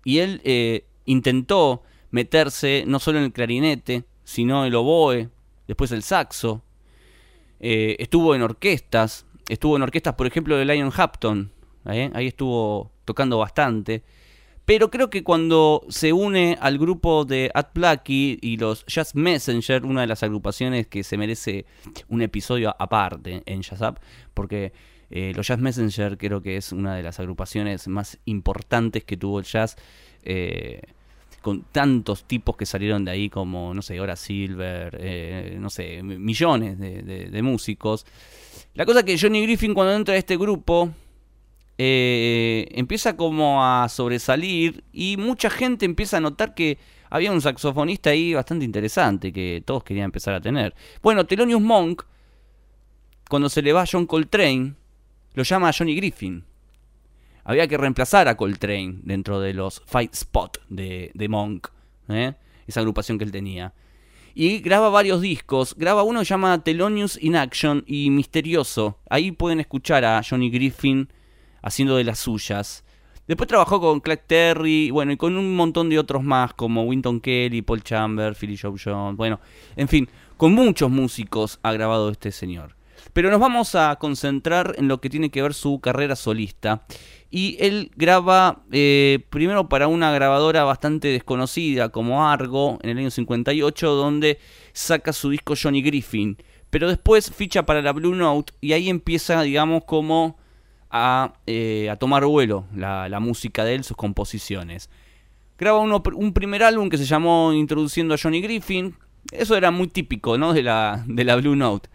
Y 0.02 0.20
él 0.20 0.40
eh, 0.44 0.86
intentó 1.04 1.82
meterse 2.10 2.84
no 2.86 2.98
solo 2.98 3.18
en 3.18 3.24
el 3.24 3.32
clarinete, 3.32 4.04
sino 4.24 4.64
el 4.64 4.74
oboe, 4.74 5.28
después 5.68 5.92
el 5.92 6.02
saxo. 6.02 6.62
Eh, 7.60 7.96
estuvo 7.98 8.34
en 8.34 8.40
orquestas, 8.40 9.26
estuvo 9.50 9.76
en 9.76 9.82
orquestas, 9.82 10.14
por 10.14 10.26
ejemplo, 10.26 10.56
de 10.56 10.64
Lion 10.64 10.90
Hampton. 10.96 11.52
Ahí 11.84 12.26
estuvo 12.26 12.90
tocando 13.04 13.36
bastante. 13.36 14.02
Pero 14.64 14.90
creo 14.90 15.10
que 15.10 15.24
cuando 15.24 15.84
se 15.88 16.12
une 16.12 16.56
al 16.60 16.78
grupo 16.78 17.24
de 17.24 17.50
At 17.54 17.68
Blacky 17.74 18.38
y 18.40 18.56
los 18.56 18.84
Jazz 18.86 19.14
Messenger, 19.14 19.84
una 19.84 20.02
de 20.02 20.06
las 20.06 20.22
agrupaciones 20.22 20.86
que 20.86 21.02
se 21.02 21.16
merece 21.16 21.64
un 22.08 22.22
episodio 22.22 22.74
aparte 22.78 23.42
en 23.46 23.62
Jazz 23.62 23.80
Up, 23.80 23.98
porque 24.32 24.72
Eh, 25.10 25.32
los 25.34 25.48
Jazz 25.48 25.58
Messenger 25.58 26.16
creo 26.16 26.40
que 26.40 26.56
es 26.56 26.72
una 26.72 26.94
de 26.94 27.02
las 27.02 27.18
agrupaciones 27.18 27.88
más 27.88 28.18
importantes 28.26 29.04
que 29.04 29.16
tuvo 29.16 29.40
el 29.40 29.44
jazz. 29.44 29.76
Eh, 30.22 30.80
con 31.42 31.62
tantos 31.62 32.24
tipos 32.24 32.54
que 32.54 32.66
salieron 32.66 33.04
de 33.04 33.12
ahí 33.12 33.30
como, 33.30 33.72
no 33.72 33.80
sé, 33.80 33.98
Hora 33.98 34.14
Silver, 34.14 34.96
eh, 35.00 35.56
no 35.58 35.70
sé, 35.70 36.02
millones 36.02 36.78
de, 36.78 37.42
músicos. 37.42 38.04
La 38.74 38.84
cosa 38.84 39.02
que 39.04 39.18
Johnny 39.18 39.42
Griffin 39.42 39.72
cuando 39.72 39.94
entra 39.94 40.14
a 40.14 40.18
este 40.18 40.36
grupo 40.36 40.90
empieza 41.78 43.16
como 43.16 43.64
a 43.64 43.88
sobresalir 43.88 44.84
y 44.92 45.16
mucha 45.16 45.48
gente 45.48 45.86
empieza 45.86 46.18
a 46.18 46.20
notar 46.20 46.54
que 46.54 46.78
había 47.10 47.32
un 47.32 47.40
saxofonista 47.40 48.10
ahí 48.10 48.34
bastante 48.34 48.64
interesante 48.64 49.32
que 49.32 49.62
todos 49.64 49.82
querían 49.82 50.06
empezar 50.06 50.34
a 50.34 50.40
tener. 50.40 50.74
Bueno, 51.02 51.26
Thelonious 51.26 51.60
Monk, 51.60 52.02
cuando 53.28 53.48
se 53.48 53.62
le 53.62 53.72
va 53.72 53.82
a 53.82 53.86
John 53.90 54.06
Coltrane, 54.06 54.74
lo 55.34 55.42
llama 55.42 55.68
a 55.68 55.72
Johnny 55.72 55.96
Griffin. 55.96 56.44
Había 57.44 57.66
que 57.66 57.78
reemplazar 57.78 58.28
a 58.28 58.36
Coltrane 58.36 59.00
dentro 59.02 59.40
de 59.40 59.54
los 59.54 59.82
Fight 59.86 60.14
Spot 60.14 60.58
de, 60.68 61.26
Monk, 61.28 61.68
¿eh? 62.08 62.34
esa 62.66 62.80
agrupación 62.80 63.18
que 63.18 63.24
él 63.24 63.32
tenía. 63.32 63.72
Y 64.34 64.58
graba 64.60 64.88
varios 64.90 65.20
discos. 65.20 65.74
Graba 65.76 66.04
uno 66.04 66.20
que 66.20 66.26
se 66.26 66.30
llama 66.30 66.62
Thelonious 66.62 67.20
in 67.20 67.34
Action 67.34 67.82
y 67.86 68.10
Misterioso. 68.10 68.98
Ahí 69.08 69.32
pueden 69.32 69.58
escuchar 69.58 70.04
a 70.04 70.22
Johnny 70.28 70.50
Griffin 70.50 71.08
haciendo 71.62 71.96
de 71.96 72.04
las 72.04 72.18
suyas. 72.18 72.84
Después 73.26 73.46
trabajó 73.46 73.80
con 73.80 74.00
Clark 74.00 74.24
Terry, 74.26 74.90
bueno, 74.90 75.12
y 75.12 75.16
con 75.16 75.36
un 75.36 75.54
montón 75.54 75.88
de 75.88 75.98
otros 75.98 76.22
más, 76.24 76.52
como 76.54 76.82
Winton 76.82 77.20
Kelly, 77.20 77.62
Paul 77.62 77.82
Chambers, 77.82 78.36
Philly 78.36 78.56
Joe 78.56 78.74
Jones, 78.82 79.16
bueno, 79.16 79.38
en 79.76 79.86
fin, 79.86 80.08
con 80.36 80.52
muchos 80.52 80.90
músicos 80.90 81.60
ha 81.62 81.72
grabado 81.72 82.10
este 82.10 82.32
señor. 82.32 82.74
Pero 83.12 83.30
nos 83.30 83.38
vamos 83.38 83.74
a 83.74 83.96
concentrar 83.96 84.74
en 84.78 84.88
lo 84.88 85.00
que 85.00 85.10
tiene 85.10 85.30
que 85.30 85.42
ver 85.42 85.54
su 85.54 85.80
carrera 85.80 86.16
solista. 86.16 86.84
Y 87.30 87.56
él 87.60 87.92
graba 87.94 88.62
eh, 88.72 89.20
primero 89.30 89.68
para 89.68 89.86
una 89.86 90.10
grabadora 90.10 90.64
bastante 90.64 91.08
desconocida 91.08 91.90
como 91.90 92.26
Argo 92.26 92.78
en 92.82 92.90
el 92.90 92.98
año 92.98 93.10
58, 93.10 93.94
donde 93.94 94.38
saca 94.72 95.12
su 95.12 95.30
disco 95.30 95.54
Johnny 95.60 95.82
Griffin. 95.82 96.36
Pero 96.70 96.88
después 96.88 97.30
ficha 97.30 97.64
para 97.64 97.82
la 97.82 97.92
Blue 97.92 98.16
Note 98.16 98.52
y 98.60 98.72
ahí 98.72 98.88
empieza, 98.88 99.42
digamos, 99.42 99.84
como 99.84 100.39
eh, 101.46 101.88
a, 101.88 101.96
tomar 101.96 102.24
vuelo 102.24 102.64
la, 102.74 103.20
música 103.20 103.64
de 103.64 103.74
él, 103.74 103.84
sus 103.84 103.96
composiciones. 103.96 104.90
Graba 105.58 105.78
un 105.80 106.32
primer 106.32 106.62
álbum 106.62 106.88
que 106.88 106.98
se 106.98 107.04
llamó 107.04 107.52
Introduciendo 107.52 108.14
a 108.14 108.18
Johnny 108.20 108.40
Griffin. 108.40 108.94
Eso 109.30 109.56
era 109.56 109.70
muy 109.70 109.88
típico 109.88 110.38
¿no? 110.38 110.52
de, 110.52 110.62
la, 110.62 111.04
de 111.06 111.24
la 111.24 111.36
Blue 111.36 111.54
Note. 111.54 111.88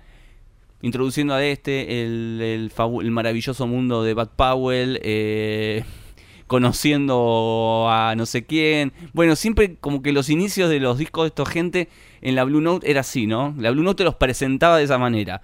Introduciendo 0.81 1.33
a 1.33 1.43
este, 1.43 2.03
el, 2.03 2.69
el, 2.71 3.11
maravilloso 3.11 3.65
mundo 3.65 4.03
de 4.03 4.13
Bad 4.13 4.29
Powell, 4.35 4.99
eh, 5.01 5.83
conociendo 6.47 7.87
a 7.89 8.13
no 8.15 8.25
sé 8.27 8.45
quién. 8.45 8.93
Bueno, 9.13 9.35
siempre 9.35 9.77
como 9.77 10.03
que 10.03 10.11
los 10.11 10.29
inicios 10.29 10.69
de 10.69 10.79
los 10.79 10.99
discos 10.99 11.23
de 11.23 11.27
esta 11.29 11.45
gente 11.45 11.89
en 12.21 12.35
la 12.35 12.43
Blue 12.43 12.61
Note 12.61 12.89
era 12.89 13.01
así, 13.01 13.25
¿no? 13.25 13.55
La 13.57 13.71
Blue 13.71 13.83
Note 13.83 14.03
los 14.03 14.15
presentaba 14.15 14.77
de 14.77 14.83
esa 14.83 14.99
manera. 14.99 15.41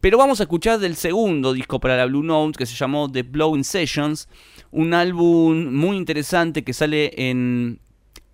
Pero 0.00 0.16
vamos 0.16 0.40
a 0.40 0.44
escuchar 0.44 0.78
del 0.78 0.96
segundo 0.96 1.52
disco 1.52 1.78
para 1.78 1.94
la 1.94 2.06
Blue 2.06 2.22
Note 2.22 2.56
que 2.56 2.64
se 2.64 2.74
llamó 2.74 3.10
The 3.10 3.22
Blowing 3.22 3.64
Sessions, 3.64 4.28
un 4.70 4.94
álbum 4.94 5.74
muy 5.74 5.98
interesante 5.98 6.64
que 6.64 6.72
sale 6.72 7.12
en 7.16 7.78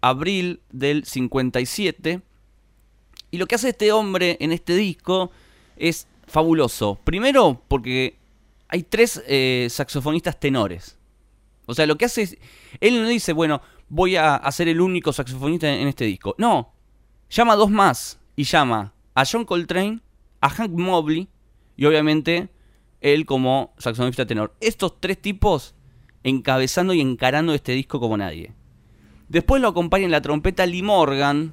abril 0.00 0.60
del 0.70 1.04
57. 1.04 2.22
Y 3.32 3.38
lo 3.38 3.46
que 3.46 3.56
hace 3.56 3.70
este 3.70 3.90
hombre 3.90 4.36
en 4.38 4.52
este 4.52 4.76
disco 4.76 5.32
es 5.76 6.06
fabuloso. 6.28 7.00
Primero 7.02 7.60
porque 7.66 8.16
hay 8.68 8.84
tres 8.84 9.20
eh, 9.26 9.66
saxofonistas 9.68 10.38
tenores. 10.38 10.96
O 11.66 11.74
sea, 11.74 11.86
lo 11.86 11.98
que 11.98 12.04
hace 12.04 12.22
es... 12.22 12.38
Él 12.78 13.02
no 13.02 13.08
dice, 13.08 13.32
bueno, 13.32 13.60
voy 13.88 14.14
a 14.14 14.36
hacer 14.36 14.68
el 14.68 14.80
único 14.80 15.12
saxofonista 15.12 15.68
en 15.68 15.88
este 15.88 16.04
disco. 16.04 16.36
No, 16.38 16.72
llama 17.28 17.54
a 17.54 17.56
dos 17.56 17.72
más 17.72 18.20
y 18.36 18.44
llama 18.44 18.92
a 19.16 19.24
John 19.24 19.44
Coltrane, 19.44 19.98
a 20.40 20.48
Hank 20.48 20.70
Mobley 20.70 21.28
y 21.76 21.84
obviamente 21.84 22.48
él 23.00 23.26
como 23.26 23.74
saxofonista 23.78 24.26
tenor. 24.26 24.54
Estos 24.60 25.00
tres 25.00 25.20
tipos 25.20 25.74
encabezando 26.22 26.92
y 26.92 27.00
encarando 27.00 27.54
este 27.54 27.72
disco 27.72 28.00
como 28.00 28.16
nadie. 28.16 28.52
Después 29.28 29.60
lo 29.60 29.68
acompaña 29.68 30.04
en 30.04 30.10
la 30.10 30.22
trompeta 30.22 30.66
Lee 30.66 30.82
Morgan, 30.82 31.52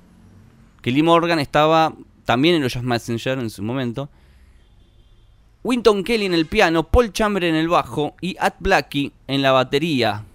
que 0.82 0.92
Lee 0.92 1.04
Morgan 1.04 1.40
estaba 1.40 1.96
también 2.26 2.56
en 2.56 2.64
los 2.64 2.74
Jazz 2.74 2.84
Messenger 2.84 3.40
en 3.40 3.50
su 3.50 3.64
momento. 3.64 4.10
Winton 5.64 6.04
Kelly 6.04 6.26
en 6.26 6.34
el 6.34 6.46
piano, 6.46 6.84
Paul 6.84 7.14
Chamber 7.14 7.44
en 7.44 7.56
el 7.56 7.70
bajo 7.70 8.16
y 8.20 8.36
At 8.40 8.56
Blackie 8.60 9.14
en 9.28 9.42
la 9.42 9.52
batería. 9.52 10.26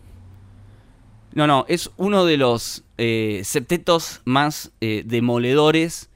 No, 1.34 1.46
no, 1.46 1.66
es 1.68 1.90
uno 1.96 2.24
de 2.24 2.38
los 2.38 2.84
eh, 2.96 3.42
septetos 3.44 4.22
más 4.24 4.72
eh, 4.80 5.02
demoledores 5.04 6.07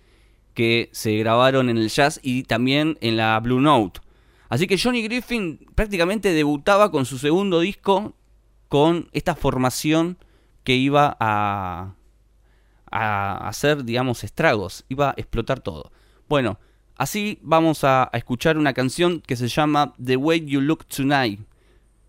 que 0.55 0.90
se 0.92 1.16
grabaron 1.16 1.68
en 1.68 1.78
el 1.78 1.88
jazz 1.88 2.20
y 2.22 2.44
también 2.44 2.98
en 3.00 3.16
la 3.16 3.38
Blue 3.40 3.61
Note. 3.61 4.00
Así 4.48 4.66
que 4.66 4.78
Johnny 4.78 5.03
Griffin 5.03 5.66
prácticamente 5.74 6.32
debutaba 6.32 6.90
con 6.90 7.07
su 7.07 7.18
segundo 7.18 7.61
disco 7.61 8.14
con 8.68 9.09
esta 9.12 9.34
formación 9.34 10.18
que 10.64 10.74
iba 10.74 11.16
a, 11.18 11.94
a 12.90 13.48
hacer, 13.48 13.84
digamos, 13.84 14.24
estragos, 14.24 14.84
iba 14.88 15.11
a 15.11 15.14
explotar 15.16 15.61
todo. 15.61 15.90
Bueno, 16.28 16.59
así 16.96 17.38
vamos 17.42 17.84
a, 17.84 18.11
escuchar 18.12 18.59
una 18.59 18.74
canción 18.74 19.20
que 19.20 19.36
se 19.36 19.48
llama 19.48 19.94
The 20.03 20.16
Way 20.16 20.46
You 20.46 20.61
Look 20.61 20.86
Tonight. 20.86 21.40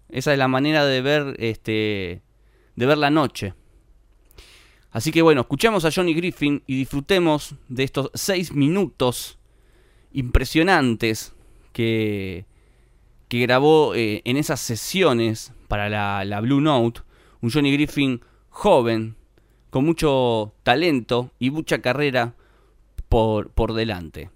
Esa 0.09 0.33
es 0.33 0.37
la 0.37 0.47
manera 0.47 0.85
de 0.85 1.01
ver, 1.01 1.35
este, 1.39 2.21
de 2.75 2.85
ver 2.85 2.97
la 2.97 3.09
noche. 3.09 3.53
Así 4.93 5.11
que 5.11 5.23
bueno, 5.23 5.41
escuchemos 5.41 5.85
a 5.85 5.91
Johnny 5.91 6.13
Griffin 6.13 6.61
y 6.67 6.77
disfrutemos 6.77 7.55
de 7.67 7.83
estos 7.83 8.11
seis 8.13 8.53
minutos 8.53 9.39
impresionantes 10.11 11.33
que, 11.71 12.45
que 13.27 13.39
grabó 13.39 13.95
eh, 13.95 14.21
en 14.23 14.37
esas 14.37 14.59
sesiones 14.59 15.51
para 15.67 15.89
la, 15.89 16.23
la 16.25 16.39
Blue 16.41 16.61
Note. 16.61 17.01
Un 17.41 17.49
Johnny 17.49 17.73
Griffin 17.73 18.21
joven, 18.49 19.15
con 19.71 19.83
mucho 19.83 20.53
talento 20.61 21.31
y 21.39 21.49
mucha 21.49 21.81
carrera 21.81 22.35
por, 23.09 23.49
por 23.49 23.73
delante. 23.73 24.29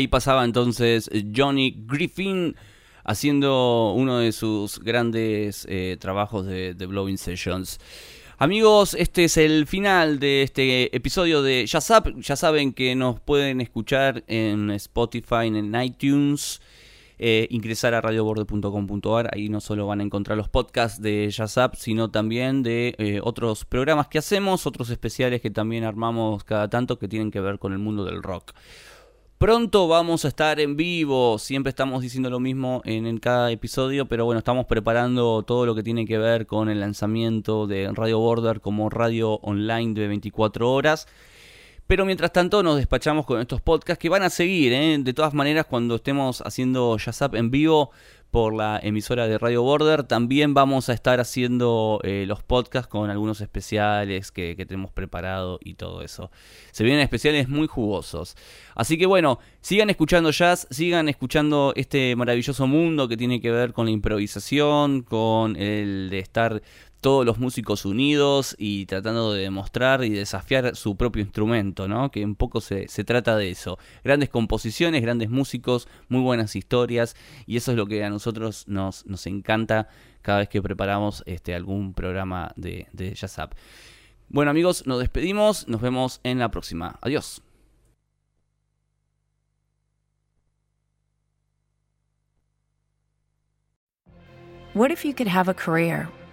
Ahí 0.00 0.08
pasaba 0.08 0.46
entonces 0.46 1.10
Johnny 1.36 1.76
Griffin 1.86 2.56
haciendo 3.04 3.92
uno 3.94 4.20
de 4.20 4.32
sus 4.32 4.78
grandes 4.78 5.66
eh, 5.68 5.98
trabajos 6.00 6.46
de, 6.46 6.72
de, 6.72 6.86
Blowing 6.86 7.18
Sessions. 7.18 7.78
Amigos, 8.38 8.96
este 8.98 9.24
es 9.24 9.36
el 9.36 9.66
final 9.66 10.18
de 10.18 10.42
este 10.42 10.96
episodio 10.96 11.42
de 11.42 11.68
Up. 11.90 12.18
Ya 12.18 12.34
saben 12.34 12.72
que 12.72 12.94
nos 12.94 13.20
pueden 13.20 13.60
escuchar 13.60 14.24
en 14.26 14.70
Spotify, 14.70 15.48
en 15.48 15.74
iTunes. 15.82 16.62
Eh, 17.18 17.46
ingresar 17.50 17.92
a 17.92 18.00
radioborde.com.ar. 18.00 19.28
Ahí 19.34 19.50
no 19.50 19.60
solo 19.60 19.86
van 19.86 20.00
a 20.00 20.04
encontrar 20.04 20.38
los 20.38 20.48
podcasts 20.48 21.02
de 21.02 21.30
Up, 21.62 21.76
sino 21.76 22.10
también 22.10 22.62
de 22.62 22.94
eh, 22.96 23.20
otros 23.22 23.66
programas 23.66 24.08
que 24.08 24.16
hacemos, 24.16 24.66
otros 24.66 24.88
especiales 24.88 25.42
que 25.42 25.50
también 25.50 25.84
armamos 25.84 26.42
cada 26.44 26.70
tanto 26.70 26.98
que 26.98 27.06
tienen 27.06 27.30
que 27.30 27.42
ver 27.42 27.58
con 27.58 27.74
el 27.74 27.78
mundo 27.78 28.06
del 28.06 28.22
rock. 28.22 28.54
Pronto 29.40 29.88
vamos 29.88 30.26
a 30.26 30.28
estar 30.28 30.60
en 30.60 30.76
vivo, 30.76 31.38
siempre 31.38 31.70
estamos 31.70 32.02
diciendo 32.02 32.28
lo 32.28 32.40
mismo 32.40 32.82
en, 32.84 33.16
cada 33.16 33.50
episodio, 33.50 34.04
pero 34.04 34.26
bueno, 34.26 34.40
estamos 34.40 34.66
preparando 34.66 35.42
todo 35.44 35.64
lo 35.64 35.74
que 35.74 35.82
tiene 35.82 36.04
que 36.04 36.18
ver 36.18 36.46
con 36.46 36.68
el 36.68 36.80
lanzamiento 36.80 37.66
de 37.66 37.90
Radio 37.90 38.18
Border 38.18 38.60
como 38.60 38.90
radio 38.90 39.36
online 39.36 39.94
de 39.94 40.08
24 40.08 40.70
horas. 40.70 41.08
Pero 41.86 42.04
mientras 42.04 42.34
tanto 42.34 42.62
nos 42.62 42.76
despachamos 42.76 43.24
con 43.24 43.40
estos 43.40 43.62
podcasts 43.62 43.98
que 43.98 44.10
van 44.10 44.24
a 44.24 44.28
seguir, 44.28 44.74
¿eh? 44.74 44.98
de 45.00 45.14
todas 45.14 45.32
maneras 45.32 45.64
cuando 45.64 45.94
estemos 45.94 46.42
haciendo 46.42 46.98
Jazzap 46.98 47.34
en 47.34 47.50
vivo 47.50 47.92
por 48.30 48.54
la 48.54 48.78
emisora 48.82 49.26
de 49.26 49.38
Radio 49.38 49.62
Border. 49.62 50.04
También 50.04 50.54
vamos 50.54 50.88
a 50.88 50.92
estar 50.92 51.20
haciendo 51.20 52.00
eh, 52.02 52.24
los 52.26 52.42
podcasts 52.42 52.88
con 52.88 53.10
algunos 53.10 53.40
especiales 53.40 54.30
que, 54.30 54.54
tenemos 54.66 54.92
preparado 54.92 55.58
y 55.62 55.74
todo 55.74 56.02
eso. 56.02 56.30
Se 56.70 56.84
vienen 56.84 57.02
especiales 57.02 57.48
muy 57.48 57.66
jugosos. 57.66 58.36
Así 58.74 58.98
que 58.98 59.06
bueno, 59.06 59.38
sigan 59.60 59.90
escuchando 59.90 60.30
jazz, 60.30 60.66
sigan 60.70 61.08
escuchando 61.08 61.72
este 61.76 62.14
maravilloso 62.16 62.66
mundo 62.66 63.08
que 63.08 63.16
tiene 63.16 63.40
que 63.40 63.50
ver 63.50 63.72
con 63.72 63.86
la 63.86 63.92
improvisación, 63.92 65.02
con 65.02 65.56
el 65.56 66.08
de 66.10 66.18
estar 66.18 66.62
todos 67.00 67.24
los 67.24 67.38
músicos 67.38 67.84
unidos 67.84 68.54
y 68.58 68.86
tratando 68.86 69.32
de 69.32 69.42
demostrar 69.42 70.04
y 70.04 70.10
desafiar 70.10 70.76
su 70.76 70.96
propio 70.96 71.22
instrumento, 71.22 71.88
¿no? 71.88 72.10
Que 72.10 72.24
un 72.24 72.34
poco 72.34 72.60
se, 72.60 72.88
se, 72.88 73.04
trata 73.04 73.36
de 73.36 73.50
eso. 73.50 73.78
Grandes 74.04 74.28
composiciones, 74.28 75.02
grandes 75.02 75.30
músicos, 75.30 75.88
muy 76.08 76.20
buenas 76.20 76.56
historias 76.56 77.16
y 77.46 77.56
eso 77.56 77.72
es 77.72 77.76
lo 77.76 77.86
que 77.86 78.04
a 78.04 78.10
nosotros 78.10 78.68
nos, 78.68 79.06
nos 79.06 79.26
encanta 79.26 79.88
cada 80.22 80.40
vez 80.40 80.48
que 80.48 80.62
preparamos 80.62 81.22
este, 81.26 81.54
algún 81.54 81.94
programa 81.94 82.52
de, 82.56 82.86
de 82.92 83.14
Jazz 83.14 83.38
Up. 83.38 83.54
Bueno 84.28 84.50
amigos, 84.50 84.86
nos 84.86 85.00
despedimos, 85.00 85.66
nos 85.68 85.80
vemos 85.80 86.20
en 86.22 86.38
la 86.38 86.50
próxima. 86.50 86.98
Adiós. 87.00 87.42
What 94.72 94.92
if 94.92 95.04
you 95.04 95.12
could 95.12 95.26
have 95.26 95.48
a 95.48 95.54
career? 95.54 96.08